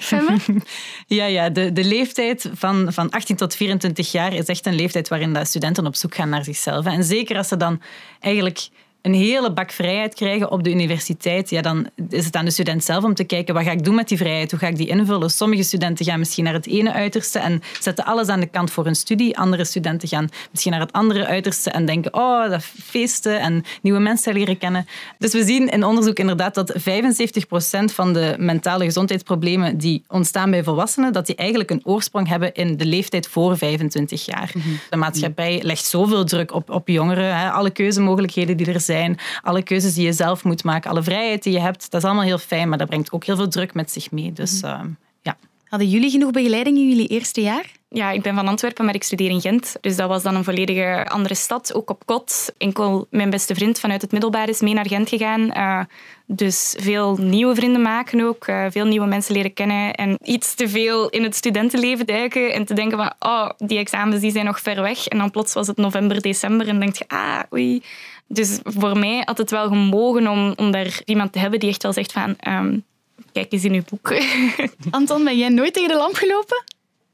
ja, 1.08 1.26
ja 1.26 1.49
de, 1.49 1.71
de 1.71 1.84
leeftijd 1.84 2.49
van, 2.54 2.93
van 2.93 3.10
18 3.10 3.36
tot 3.36 3.56
24 3.56 4.12
jaar 4.12 4.34
is 4.34 4.45
echt 4.45 4.65
een 4.65 4.76
leeftijd 4.76 5.08
waarin 5.08 5.34
de 5.34 5.45
studenten 5.45 5.86
op 5.86 5.95
zoek 5.95 6.15
gaan 6.15 6.30
naar 6.30 6.43
zichzelf. 6.43 6.86
En 6.86 7.04
zeker 7.04 7.38
als 7.38 7.47
ze 7.47 7.58
dan 7.58 7.82
eigenlijk 8.19 8.67
een 9.03 9.13
hele 9.13 9.51
bak 9.51 9.71
vrijheid 9.71 10.13
krijgen 10.13 10.51
op 10.51 10.63
de 10.63 10.69
universiteit, 10.69 11.49
ja, 11.49 11.61
dan 11.61 11.89
is 12.09 12.25
het 12.25 12.35
aan 12.35 12.45
de 12.45 12.51
student 12.51 12.83
zelf 12.83 13.03
om 13.03 13.13
te 13.13 13.23
kijken 13.23 13.53
wat 13.53 13.63
ga 13.63 13.71
ik 13.71 13.83
doen 13.83 13.95
met 13.95 14.07
die 14.07 14.17
vrijheid, 14.17 14.51
hoe 14.51 14.59
ga 14.59 14.67
ik 14.67 14.75
die 14.75 14.87
invullen. 14.87 15.29
Sommige 15.29 15.63
studenten 15.63 16.05
gaan 16.05 16.19
misschien 16.19 16.43
naar 16.43 16.53
het 16.53 16.67
ene 16.67 16.93
uiterste 16.93 17.39
en 17.39 17.61
zetten 17.79 18.05
alles 18.05 18.27
aan 18.27 18.39
de 18.39 18.45
kant 18.45 18.71
voor 18.71 18.85
hun 18.85 18.95
studie. 18.95 19.37
Andere 19.37 19.65
studenten 19.65 20.07
gaan 20.07 20.29
misschien 20.51 20.71
naar 20.71 20.81
het 20.81 20.91
andere 20.91 21.25
uiterste 21.25 21.69
en 21.69 21.85
denken, 21.85 22.13
oh, 22.13 22.49
dat 22.49 22.63
feesten 22.63 23.39
en 23.39 23.63
nieuwe 23.81 23.99
mensen 23.99 24.33
leren 24.33 24.57
kennen. 24.57 24.87
Dus 25.17 25.33
we 25.33 25.43
zien 25.43 25.69
in 25.69 25.83
onderzoek 25.83 26.17
inderdaad 26.17 26.55
dat 26.55 26.73
75% 26.73 26.79
van 27.85 28.13
de 28.13 28.35
mentale 28.37 28.83
gezondheidsproblemen 28.83 29.77
die 29.77 30.03
ontstaan 30.07 30.51
bij 30.51 30.63
volwassenen, 30.63 31.13
dat 31.13 31.25
die 31.25 31.35
eigenlijk 31.35 31.69
een 31.69 31.81
oorsprong 31.83 32.27
hebben 32.27 32.53
in 32.53 32.77
de 32.77 32.85
leeftijd 32.85 33.27
voor 33.27 33.57
25 33.57 34.25
jaar. 34.25 34.51
De 34.89 34.97
maatschappij 34.97 35.59
legt 35.63 35.85
zoveel 35.85 36.25
druk 36.25 36.53
op, 36.53 36.69
op 36.69 36.87
jongeren, 36.87 37.37
hè. 37.37 37.49
alle 37.49 37.69
keuzemogelijkheden 37.69 38.57
die 38.57 38.65
er 38.65 38.81
zijn 38.81 38.91
zijn, 38.93 39.19
alle 39.41 39.63
keuzes 39.63 39.93
die 39.93 40.06
je 40.06 40.13
zelf 40.13 40.43
moet 40.43 40.63
maken, 40.63 40.89
alle 40.89 41.03
vrijheid 41.03 41.43
die 41.43 41.53
je 41.53 41.60
hebt, 41.60 41.91
dat 41.91 42.01
is 42.01 42.08
allemaal 42.08 42.25
heel 42.25 42.38
fijn, 42.38 42.69
maar 42.69 42.77
dat 42.77 42.88
brengt 42.88 43.12
ook 43.12 43.23
heel 43.23 43.36
veel 43.36 43.47
druk 43.47 43.73
met 43.73 43.91
zich 43.91 44.12
mee. 44.12 44.34
Dus 44.34 44.53
uh, 44.56 44.62
ja. 44.62 44.86
Hadden 45.73 45.91
jullie 45.91 46.09
genoeg 46.09 46.31
begeleiding 46.31 46.77
in 46.77 46.89
jullie 46.89 47.07
eerste 47.07 47.41
jaar? 47.41 47.71
Ja, 47.89 48.12
ik 48.12 48.21
ben 48.21 48.36
van 48.36 48.47
Antwerpen, 48.47 48.86
maar 48.86 48.95
ik 48.95 49.03
studeer 49.03 49.29
in 49.29 49.41
Gent. 49.41 49.75
Dus 49.81 49.95
dat 49.95 50.07
was 50.07 50.23
dan 50.23 50.36
een 50.36 50.43
volledige 50.43 51.07
andere 51.09 51.36
stad, 51.36 51.73
ook 51.73 51.89
op 51.89 52.05
kot. 52.05 52.53
Enkel 52.57 53.07
mijn 53.09 53.29
beste 53.29 53.55
vriend 53.55 53.79
vanuit 53.79 54.01
het 54.01 54.12
middelbaar 54.12 54.49
is 54.49 54.62
mee 54.62 54.73
naar 54.73 54.88
Gent 54.88 55.09
gegaan. 55.09 55.41
Uh, 55.41 55.79
dus 56.25 56.75
veel 56.79 57.17
nieuwe 57.17 57.55
vrienden 57.55 57.81
maken 57.81 58.21
ook, 58.21 58.47
uh, 58.47 58.65
veel 58.69 58.86
nieuwe 58.86 59.05
mensen 59.05 59.33
leren 59.33 59.53
kennen 59.53 59.93
en 59.93 60.17
iets 60.23 60.53
te 60.53 60.69
veel 60.69 61.09
in 61.09 61.23
het 61.23 61.36
studentenleven 61.36 62.05
duiken 62.05 62.53
en 62.53 62.65
te 62.65 62.73
denken 62.73 62.97
van, 62.97 63.13
oh, 63.19 63.49
die 63.57 63.77
examens 63.77 64.21
die 64.21 64.31
zijn 64.31 64.45
nog 64.45 64.59
ver 64.59 64.81
weg. 64.81 65.07
En 65.07 65.17
dan 65.17 65.31
plots 65.31 65.53
was 65.53 65.67
het 65.67 65.77
november, 65.77 66.21
december 66.21 66.67
en 66.67 66.79
denk 66.79 66.95
je, 66.95 67.05
ah, 67.07 67.39
oei. 67.53 67.81
Dus 68.27 68.59
voor 68.63 68.97
mij 68.97 69.21
had 69.25 69.38
het 69.38 69.51
wel 69.51 69.67
gemogen 69.67 70.27
om, 70.27 70.53
om 70.55 70.71
daar 70.71 71.01
iemand 71.05 71.31
te 71.31 71.39
hebben 71.39 71.59
die 71.59 71.69
echt 71.69 71.83
wel 71.83 71.93
zegt 71.93 72.12
van... 72.12 72.36
Um, 72.47 72.83
kijk 73.31 73.51
eens 73.51 73.63
in 73.63 73.73
uw 73.73 73.83
boek. 73.89 74.13
Anton, 74.91 75.23
ben 75.23 75.38
jij 75.38 75.49
nooit 75.49 75.73
tegen 75.73 75.89
de 75.89 75.95
lamp 75.95 76.15
gelopen? 76.15 76.63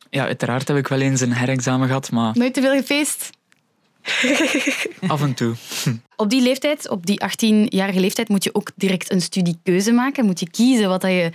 Ja, 0.09 0.25
uiteraard 0.25 0.67
heb 0.67 0.77
ik 0.77 0.87
wel 0.87 0.99
eens 0.99 1.21
een 1.21 1.33
herexamen 1.33 1.87
gehad, 1.87 2.11
maar... 2.11 2.37
Nooit 2.37 2.53
te 2.53 2.61
veel 2.61 2.75
gefeest? 2.75 3.29
Af 5.07 5.21
en 5.21 5.33
toe. 5.33 5.55
Op 6.15 6.29
die 6.29 6.41
leeftijd, 6.41 6.89
op 6.89 7.05
die 7.05 7.21
18-jarige 7.23 7.99
leeftijd, 7.99 8.29
moet 8.29 8.43
je 8.43 8.55
ook 8.55 8.71
direct 8.75 9.11
een 9.11 9.21
studiekeuze 9.21 9.91
maken. 9.91 10.25
Moet 10.25 10.39
je 10.39 10.49
kiezen 10.49 10.89
wat 10.89 11.01
je 11.01 11.31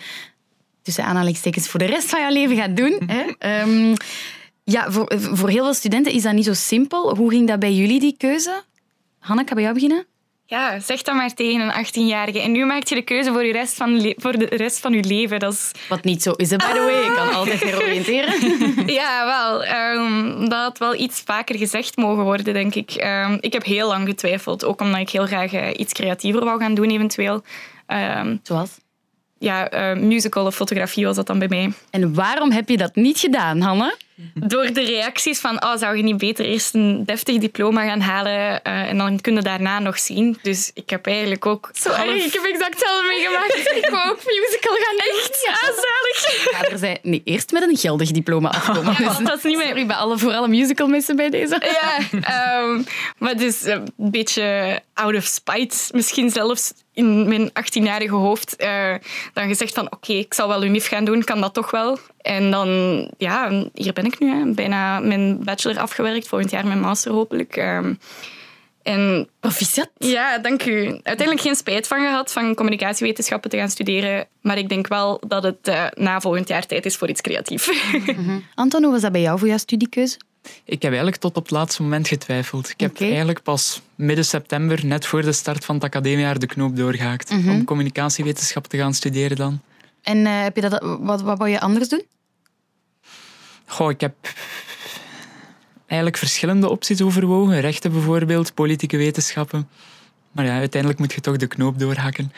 tussen 0.82 1.04
aanhalingstekens 1.04 1.68
voor 1.68 1.80
de 1.80 1.86
rest 1.86 2.08
van 2.08 2.22
je 2.22 2.32
leven 2.32 2.56
gaat 2.56 2.76
doen. 2.76 3.00
Hè? 3.06 3.60
Um, 3.62 3.92
ja, 4.74 4.90
voor, 4.90 5.12
voor 5.16 5.48
heel 5.48 5.64
veel 5.64 5.74
studenten 5.74 6.12
is 6.12 6.22
dat 6.22 6.32
niet 6.32 6.44
zo 6.44 6.54
simpel. 6.54 7.16
Hoe 7.16 7.30
ging 7.30 7.48
dat 7.48 7.58
bij 7.58 7.72
jullie, 7.74 8.00
die 8.00 8.16
keuze? 8.16 8.62
Hanneke, 9.18 9.54
bij 9.54 9.62
jou 9.62 9.74
beginnen? 9.74 10.06
Ja, 10.46 10.80
zeg 10.80 11.02
dat 11.02 11.14
maar 11.14 11.34
tegen 11.34 11.60
een 11.60 11.86
18-jarige. 11.86 12.40
En 12.40 12.52
nu 12.52 12.64
maak 12.64 12.84
je 12.84 12.94
de 12.94 13.02
keuze 13.02 13.32
voor, 13.32 13.44
je 13.44 13.52
rest 13.52 13.74
van 13.74 14.14
voor 14.16 14.38
de 14.38 14.44
rest 14.44 14.80
van 14.80 14.92
je 14.92 15.04
leven. 15.04 15.38
Dat 15.38 15.52
is... 15.52 15.70
Wat 15.88 16.04
niet 16.04 16.22
zo 16.22 16.30
is, 16.30 16.48
by 16.48 16.56
the 16.56 16.64
way. 16.64 17.04
Je 17.04 17.12
kan 17.16 17.34
altijd 17.34 17.60
heroriënteren. 17.64 18.86
ja, 19.00 19.24
wel. 19.24 19.64
Um, 19.96 20.48
dat 20.48 20.58
had 20.58 20.78
wel 20.78 20.94
iets 20.94 21.20
vaker 21.20 21.56
gezegd 21.56 21.96
mogen 21.96 22.24
worden, 22.24 22.54
denk 22.54 22.74
ik. 22.74 23.04
Um, 23.04 23.38
ik 23.40 23.52
heb 23.52 23.64
heel 23.64 23.88
lang 23.88 24.08
getwijfeld. 24.08 24.64
Ook 24.64 24.80
omdat 24.80 25.00
ik 25.00 25.10
heel 25.10 25.26
graag 25.26 25.52
uh, 25.52 25.68
iets 25.76 25.92
creatiever 25.92 26.44
wou 26.44 26.60
gaan 26.60 26.74
doen, 26.74 26.90
eventueel. 26.90 27.42
Um, 27.86 28.40
Zoals? 28.42 28.70
Ja, 29.38 29.92
uh, 29.94 30.02
musical 30.02 30.46
of 30.46 30.54
fotografie 30.54 31.04
was 31.04 31.16
dat 31.16 31.26
dan 31.26 31.38
bij 31.38 31.48
mij. 31.48 31.72
En 31.90 32.14
waarom 32.14 32.50
heb 32.50 32.68
je 32.68 32.76
dat 32.76 32.94
niet 32.94 33.18
gedaan, 33.18 33.60
Hanne? 33.60 33.96
Door 34.34 34.72
de 34.72 34.84
reacties 34.84 35.38
van, 35.38 35.64
oh, 35.64 35.76
zou 35.76 35.96
je 35.96 36.02
niet 36.02 36.16
beter 36.16 36.44
eerst 36.44 36.74
een 36.74 37.04
deftig 37.04 37.38
diploma 37.38 37.84
gaan 37.84 38.00
halen 38.00 38.32
uh, 38.32 38.60
en 38.62 38.98
dan 38.98 39.20
kun 39.20 39.34
je 39.34 39.42
daarna 39.42 39.78
nog 39.78 39.98
zien. 39.98 40.38
Dus 40.42 40.70
ik 40.74 40.90
heb 40.90 41.06
eigenlijk 41.06 41.46
ook... 41.46 41.70
Zo 41.72 41.90
half... 41.90 42.14
ik 42.14 42.32
heb 42.32 42.44
exact 42.44 42.70
hetzelfde 42.70 43.08
meegemaakt. 43.08 43.72
ik 43.84 43.88
wou 43.90 44.10
ook 44.10 44.24
musical 44.24 44.74
gaan 44.74 44.96
Echt? 44.96 45.38
Ja, 45.44 46.73
zijn 46.84 46.98
nee, 47.02 47.22
eerst 47.24 47.52
met 47.52 47.62
een 47.62 47.76
geldig 47.76 48.10
diploma 48.10 48.48
afkomen. 48.48 48.94
Ja, 48.98 49.18
dat 49.18 49.36
is 49.36 49.42
niet 49.42 49.56
meer... 49.74 49.86
Bij 49.86 49.96
alle, 49.96 50.18
voor 50.18 50.32
alle 50.32 50.48
musicalmessen 50.48 51.16
bij 51.16 51.30
deze. 51.30 51.62
Ja, 51.80 52.62
um, 52.62 52.84
maar 53.18 53.30
het 53.30 53.40
is 53.40 53.64
een 53.64 53.88
beetje 53.96 54.80
out 54.94 55.14
of 55.14 55.24
spite. 55.24 55.76
Misschien 55.92 56.30
zelfs 56.30 56.72
in 56.92 57.28
mijn 57.28 57.50
18-jarige 57.50 58.14
hoofd 58.14 58.54
uh, 58.62 58.94
dan 59.32 59.48
gezegd 59.48 59.74
van 59.74 59.84
oké, 59.84 59.94
okay, 59.94 60.16
ik 60.16 60.34
zal 60.34 60.48
wel 60.48 60.64
UNIF 60.64 60.88
gaan 60.88 61.04
doen, 61.04 61.24
kan 61.24 61.40
dat 61.40 61.54
toch 61.54 61.70
wel. 61.70 61.98
En 62.20 62.50
dan, 62.50 62.68
ja, 63.18 63.68
hier 63.74 63.92
ben 63.92 64.04
ik 64.04 64.18
nu. 64.18 64.28
Hè. 64.28 64.52
Bijna 64.52 65.00
mijn 65.00 65.44
bachelor 65.44 65.78
afgewerkt, 65.78 66.28
volgend 66.28 66.50
jaar 66.50 66.66
mijn 66.66 66.80
master 66.80 67.12
hopelijk. 67.12 67.56
Um, 67.56 67.98
en 68.84 69.28
proficiat. 69.40 69.90
Ja, 69.98 70.38
dank 70.38 70.64
u. 70.64 70.86
Uiteindelijk 70.86 71.40
geen 71.40 71.54
spijt 71.54 71.86
van 71.86 71.98
gehad 71.98 72.32
van 72.32 72.54
communicatiewetenschappen 72.54 73.50
te 73.50 73.56
gaan 73.56 73.70
studeren. 73.70 74.26
Maar 74.40 74.58
ik 74.58 74.68
denk 74.68 74.86
wel 74.86 75.20
dat 75.26 75.42
het 75.42 75.68
uh, 75.68 75.86
na 75.94 76.20
volgend 76.20 76.48
jaar 76.48 76.66
tijd 76.66 76.86
is 76.86 76.96
voor 76.96 77.08
iets 77.08 77.20
creatiefs. 77.20 77.70
Mm 78.16 78.44
Anton, 78.54 78.82
hoe 78.82 78.92
was 78.92 79.00
dat 79.00 79.12
bij 79.12 79.20
jou 79.20 79.38
voor 79.38 79.48
jouw 79.48 79.58
studiekeuze? 79.58 80.16
Ik 80.64 80.82
heb 80.82 80.90
eigenlijk 80.90 81.16
tot 81.16 81.36
op 81.36 81.42
het 81.42 81.52
laatste 81.52 81.82
moment 81.82 82.08
getwijfeld. 82.08 82.70
Ik 82.70 82.80
heb 82.80 83.00
eigenlijk 83.00 83.42
pas 83.42 83.82
midden 83.94 84.24
september, 84.24 84.86
net 84.86 85.06
voor 85.06 85.22
de 85.22 85.32
start 85.32 85.64
van 85.64 85.74
het 85.74 85.84
academiejaar, 85.84 86.38
de 86.38 86.46
knoop 86.46 86.76
doorgehaakt. 86.76 87.30
Mhm. 87.30 87.50
Om 87.50 87.64
communicatiewetenschap 87.64 88.66
te 88.66 88.76
gaan 88.76 88.94
studeren 88.94 89.36
dan. 89.36 89.60
En 90.02 90.18
uh, 90.18 90.42
heb 90.42 90.54
je 90.54 90.60
dat, 90.60 90.98
wat, 91.00 91.22
wat 91.22 91.38
wou 91.38 91.50
je 91.50 91.60
anders 91.60 91.88
doen? 91.88 92.02
Goh, 93.66 93.90
ik 93.90 94.00
heb 94.00 94.14
eigenlijk 95.94 96.16
verschillende 96.16 96.70
opties 96.70 97.02
overwogen. 97.02 97.60
Rechten 97.60 97.92
bijvoorbeeld, 97.92 98.54
politieke 98.54 98.96
wetenschappen. 98.96 99.68
Maar 100.32 100.44
ja, 100.44 100.58
uiteindelijk 100.58 101.00
moet 101.00 101.12
je 101.12 101.20
toch 101.20 101.36
de 101.36 101.46
knoop 101.46 101.78
doorhakken. 101.78 102.32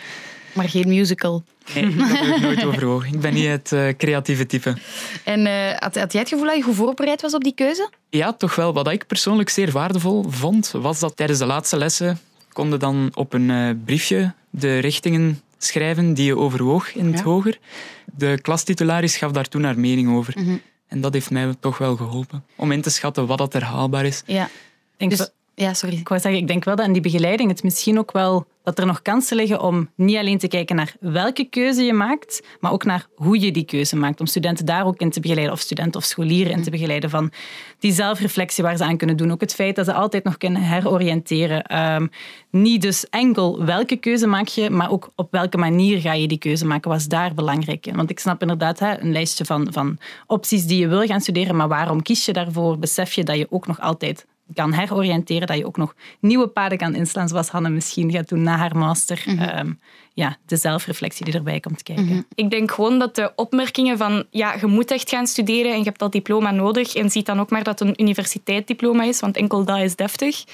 Maar 0.53 0.69
geen 0.69 0.89
musical. 0.89 1.45
Nee, 1.75 1.97
dat 1.97 2.09
heb 2.09 2.37
ik 2.37 2.41
nooit 2.41 2.65
overwogen. 2.71 3.15
Ik 3.15 3.21
ben 3.21 3.35
niet 3.35 3.47
het 3.47 3.73
uh, 3.73 3.89
creatieve 3.97 4.47
type. 4.47 4.77
En 5.25 5.47
uh, 5.47 5.71
had, 5.73 5.97
had, 5.97 6.13
jij 6.13 6.21
het 6.21 6.31
gevoel 6.31 6.47
dat 6.47 6.57
je 6.57 6.63
goed 6.63 6.75
voorbereid 6.75 7.23
was 7.23 7.35
op 7.35 7.45
die 7.45 7.55
keuze? 7.55 7.91
Ja, 8.11 8.33
toch 8.33 8.55
wel. 8.55 8.73
Wat 8.73 8.91
ik 8.91 9.07
persoonlijk 9.07 9.49
zeer 9.49 9.71
waardevol 9.71 10.25
vond, 10.29 10.71
was 10.71 11.01
dat 11.01 11.17
tijdens 11.17 11.39
de 11.39 11.47
laatste 11.47 11.77
lessen 11.77 12.19
konden 12.53 12.79
dan 12.79 13.11
op 13.15 13.33
een 13.33 13.51
uh, 13.51 13.71
briefje 13.85 14.35
de 14.51 14.79
richtingen 14.79 15.41
schrijven 15.59 16.15
die 16.15 16.25
je 16.25 16.37
overwoog 16.37 16.95
in 16.95 17.13
het 17.13 17.21
hoger. 17.21 17.59
De 18.05 18.39
klastitularis 18.43 19.17
gaf 19.17 19.33
daar 19.33 19.49
toen 19.49 19.65
haar 19.65 19.79
mening 19.79 20.17
over. 20.17 20.35
Mhm. 20.39 20.57
En 20.89 21.01
dat 21.01 21.13
heeft 21.13 21.31
mij 21.31 21.55
toch 21.61 21.79
wel 21.79 21.97
geholpen 21.97 22.45
om 22.57 22.73
in 22.73 22.83
te 22.83 22.91
schatten 22.91 23.27
wat 23.27 23.39
dat 23.39 23.55
er 23.55 23.65
haalbaar 23.65 24.05
is. 24.05 24.23
Ja. 24.27 24.49
Denk 24.97 25.11
dus, 25.11 25.31
ja, 25.55 25.75
sorry. 25.75 25.97
Ik 25.97 26.09
wou 26.09 26.21
zeggen, 26.21 26.41
ik 26.41 26.47
denk 26.47 26.65
wel 26.65 26.77
dat 26.77 26.87
in 26.87 26.93
die 26.93 27.03
begeleiding 27.03 27.51
het 27.51 27.63
misschien 27.63 27.99
ook 27.99 28.13
wel 28.13 28.47
dat 28.67 28.79
er 28.79 28.87
nog 28.87 29.03
kansen 29.03 29.37
liggen 29.37 29.61
om 29.61 29.91
niet 29.97 30.17
alleen 30.17 30.39
te 30.39 30.49
kijken 30.49 30.77
naar 30.77 30.95
welke 31.01 31.45
keuze 31.45 31.83
je 31.83 31.93
maakt, 31.93 32.43
maar 32.61 32.73
ook 32.73 32.85
naar 32.85 33.07
hoe 33.15 33.41
je 33.41 33.53
die 33.53 33.65
keuze 33.65 33.97
maakt. 33.97 34.21
Om 34.21 34.27
studenten 34.27 34.67
daar 34.67 34.87
ook 34.87 35.01
in 35.01 35.11
te 35.11 35.21
begeleiden, 35.21 35.55
of 35.55 35.61
studenten 35.61 36.01
of 36.01 36.07
scholieren 36.07 36.53
in 36.53 36.63
te 36.63 36.71
begeleiden 36.71 37.11
van 37.11 37.33
die 37.79 37.93
zelfreflectie 37.93 38.65
waar 38.65 38.77
ze 38.77 38.85
aan 38.85 38.97
kunnen 38.97 39.17
doen. 39.17 39.33
Ook 39.33 39.41
het 39.41 39.55
feit 39.55 39.77
dat 39.77 39.85
ze 39.85 39.93
altijd 39.93 40.25
nog 40.25 40.37
kunnen 40.37 40.63
heroriënteren. 40.63 41.79
Um, 41.95 42.11
niet 42.51 42.83
dus 42.83 43.09
enkel 43.09 43.65
welke 43.65 43.97
keuze 43.97 44.27
maak 44.27 44.47
je, 44.47 44.71
maar 44.71 44.91
ook 44.91 45.11
op 45.17 45.31
welke 45.31 45.57
manier 45.57 46.01
ga 46.01 46.13
je 46.13 46.29
die 46.29 46.39
keuze 46.39 46.67
maken, 46.67 46.91
was 46.91 47.07
daar 47.07 47.35
belangrijk 47.35 47.87
in. 47.87 47.97
Want 47.97 48.11
ik 48.11 48.19
snap 48.19 48.41
inderdaad 48.41 48.79
hè, 48.79 49.01
een 49.01 49.13
lijstje 49.13 49.45
van, 49.45 49.69
van 49.71 49.99
opties 50.27 50.67
die 50.67 50.79
je 50.79 50.89
wil 50.89 51.07
gaan 51.07 51.21
studeren, 51.21 51.57
maar 51.57 51.69
waarom 51.69 52.03
kies 52.03 52.25
je 52.25 52.33
daarvoor? 52.33 52.79
Besef 52.79 53.13
je 53.13 53.25
dat 53.25 53.37
je 53.37 53.47
ook 53.51 53.67
nog 53.67 53.81
altijd 53.81 54.27
kan 54.55 54.73
heroriënteren, 54.73 55.47
dat 55.47 55.57
je 55.57 55.67
ook 55.67 55.77
nog 55.77 55.95
nieuwe 56.21 56.47
paden 56.47 56.79
kan 56.79 56.95
inslaan, 56.95 57.29
zoals 57.29 57.49
Hanne 57.49 57.69
misschien 57.69 58.11
gaat 58.11 58.29
doen 58.29 58.43
na 58.43 58.57
haar 58.57 58.77
master. 58.77 59.23
Mhm. 59.27 59.39
Ehm, 59.39 59.73
ja, 60.15 60.37
de 60.47 60.57
zelfreflectie 60.57 61.25
die 61.25 61.35
erbij 61.35 61.61
komt 61.61 61.83
kijken. 61.83 62.05
Mhm. 62.05 62.21
Ik 62.35 62.51
denk 62.51 62.71
gewoon 62.71 62.99
dat 62.99 63.15
de 63.15 63.33
opmerkingen 63.37 63.99
van 63.99 64.25
ja, 64.31 64.55
je 64.61 64.67
moet 64.67 64.91
echt 64.91 65.11
gaan 65.11 65.27
studeren 65.27 65.73
en 65.73 65.79
je 65.79 65.85
hebt 65.85 65.99
dat 65.99 66.13
diploma 66.13 66.51
nodig 66.51 66.95
en 66.95 67.11
ziet 67.11 67.27
dan 67.27 67.41
ook 67.41 67.51
maar 67.51 67.63
dat 67.63 67.79
het 67.79 67.89
een 67.89 68.01
universiteitsdiploma 68.03 69.05
is, 69.05 69.21
want 69.21 69.37
enkel 69.37 69.65
dat 69.65 69.79
is 69.79 69.97
deftig, 69.97 70.45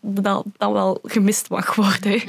dat 0.00 0.44
dat 0.56 0.72
wel 0.72 0.98
gemist 1.02 1.50
mag 1.50 1.74
worden. 1.74 2.22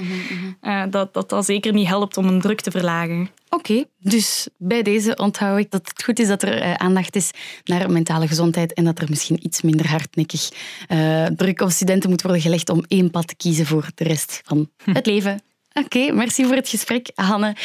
uh, 0.61 0.83
dat, 0.89 1.13
dat 1.13 1.29
dat 1.29 1.45
zeker 1.45 1.73
niet 1.73 1.87
helpt 1.87 2.17
om 2.17 2.27
een 2.27 2.41
druk 2.41 2.61
te 2.61 2.71
verlagen. 2.71 3.29
Oké, 3.53 3.83
dus 3.99 4.47
bij 4.57 4.81
deze 4.81 5.15
onthoud 5.15 5.59
ik 5.59 5.71
dat 5.71 5.87
het 5.87 6.03
goed 6.03 6.19
is 6.19 6.27
dat 6.27 6.43
er 6.43 6.63
uh, 6.63 6.73
aandacht 6.73 7.15
is 7.15 7.31
naar 7.63 7.91
mentale 7.91 8.27
gezondheid 8.27 8.73
en 8.73 8.83
dat 8.83 8.99
er 8.99 9.09
misschien 9.09 9.45
iets 9.45 9.61
minder 9.61 9.89
hardnekkig 9.89 10.49
uh, 10.87 11.25
druk 11.25 11.61
op 11.61 11.69
studenten 11.69 12.09
moet 12.09 12.21
worden 12.21 12.41
gelegd 12.41 12.69
om 12.69 12.83
één 12.87 13.11
pad 13.11 13.27
te 13.27 13.35
kiezen 13.35 13.65
voor 13.65 13.87
de 13.95 14.03
rest 14.03 14.41
van 14.45 14.69
het 14.91 15.05
leven. 15.05 15.41
Oké, 15.73 16.11
merci 16.11 16.45
voor 16.45 16.55
het 16.55 16.69
gesprek, 16.69 17.11
Hanne, 17.15 17.55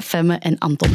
Femme 0.00 0.38
en 0.38 0.58
Anton. 0.58 0.90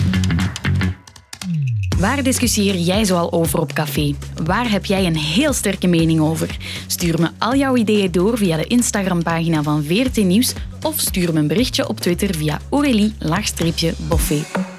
Waar 1.99 2.23
discussieer 2.23 2.75
jij 2.75 3.05
zoal 3.05 3.31
over 3.31 3.59
op 3.59 3.73
café? 3.73 4.15
Waar 4.43 4.71
heb 4.71 4.85
jij 4.85 5.05
een 5.05 5.17
heel 5.17 5.53
sterke 5.53 5.87
mening 5.87 6.19
over? 6.19 6.57
Stuur 6.87 7.19
me 7.19 7.29
al 7.37 7.55
jouw 7.55 7.75
ideeën 7.75 8.11
door 8.11 8.37
via 8.37 8.57
de 8.57 8.67
Instagram-pagina 8.67 9.63
van 9.63 9.83
VRT 9.83 10.17
Nieuws 10.17 10.53
of 10.81 10.99
stuur 10.99 11.33
me 11.33 11.39
een 11.39 11.47
berichtje 11.47 11.87
op 11.87 11.99
Twitter 11.99 12.35
via 12.35 12.59
Aurélie-Boffet. 12.69 14.72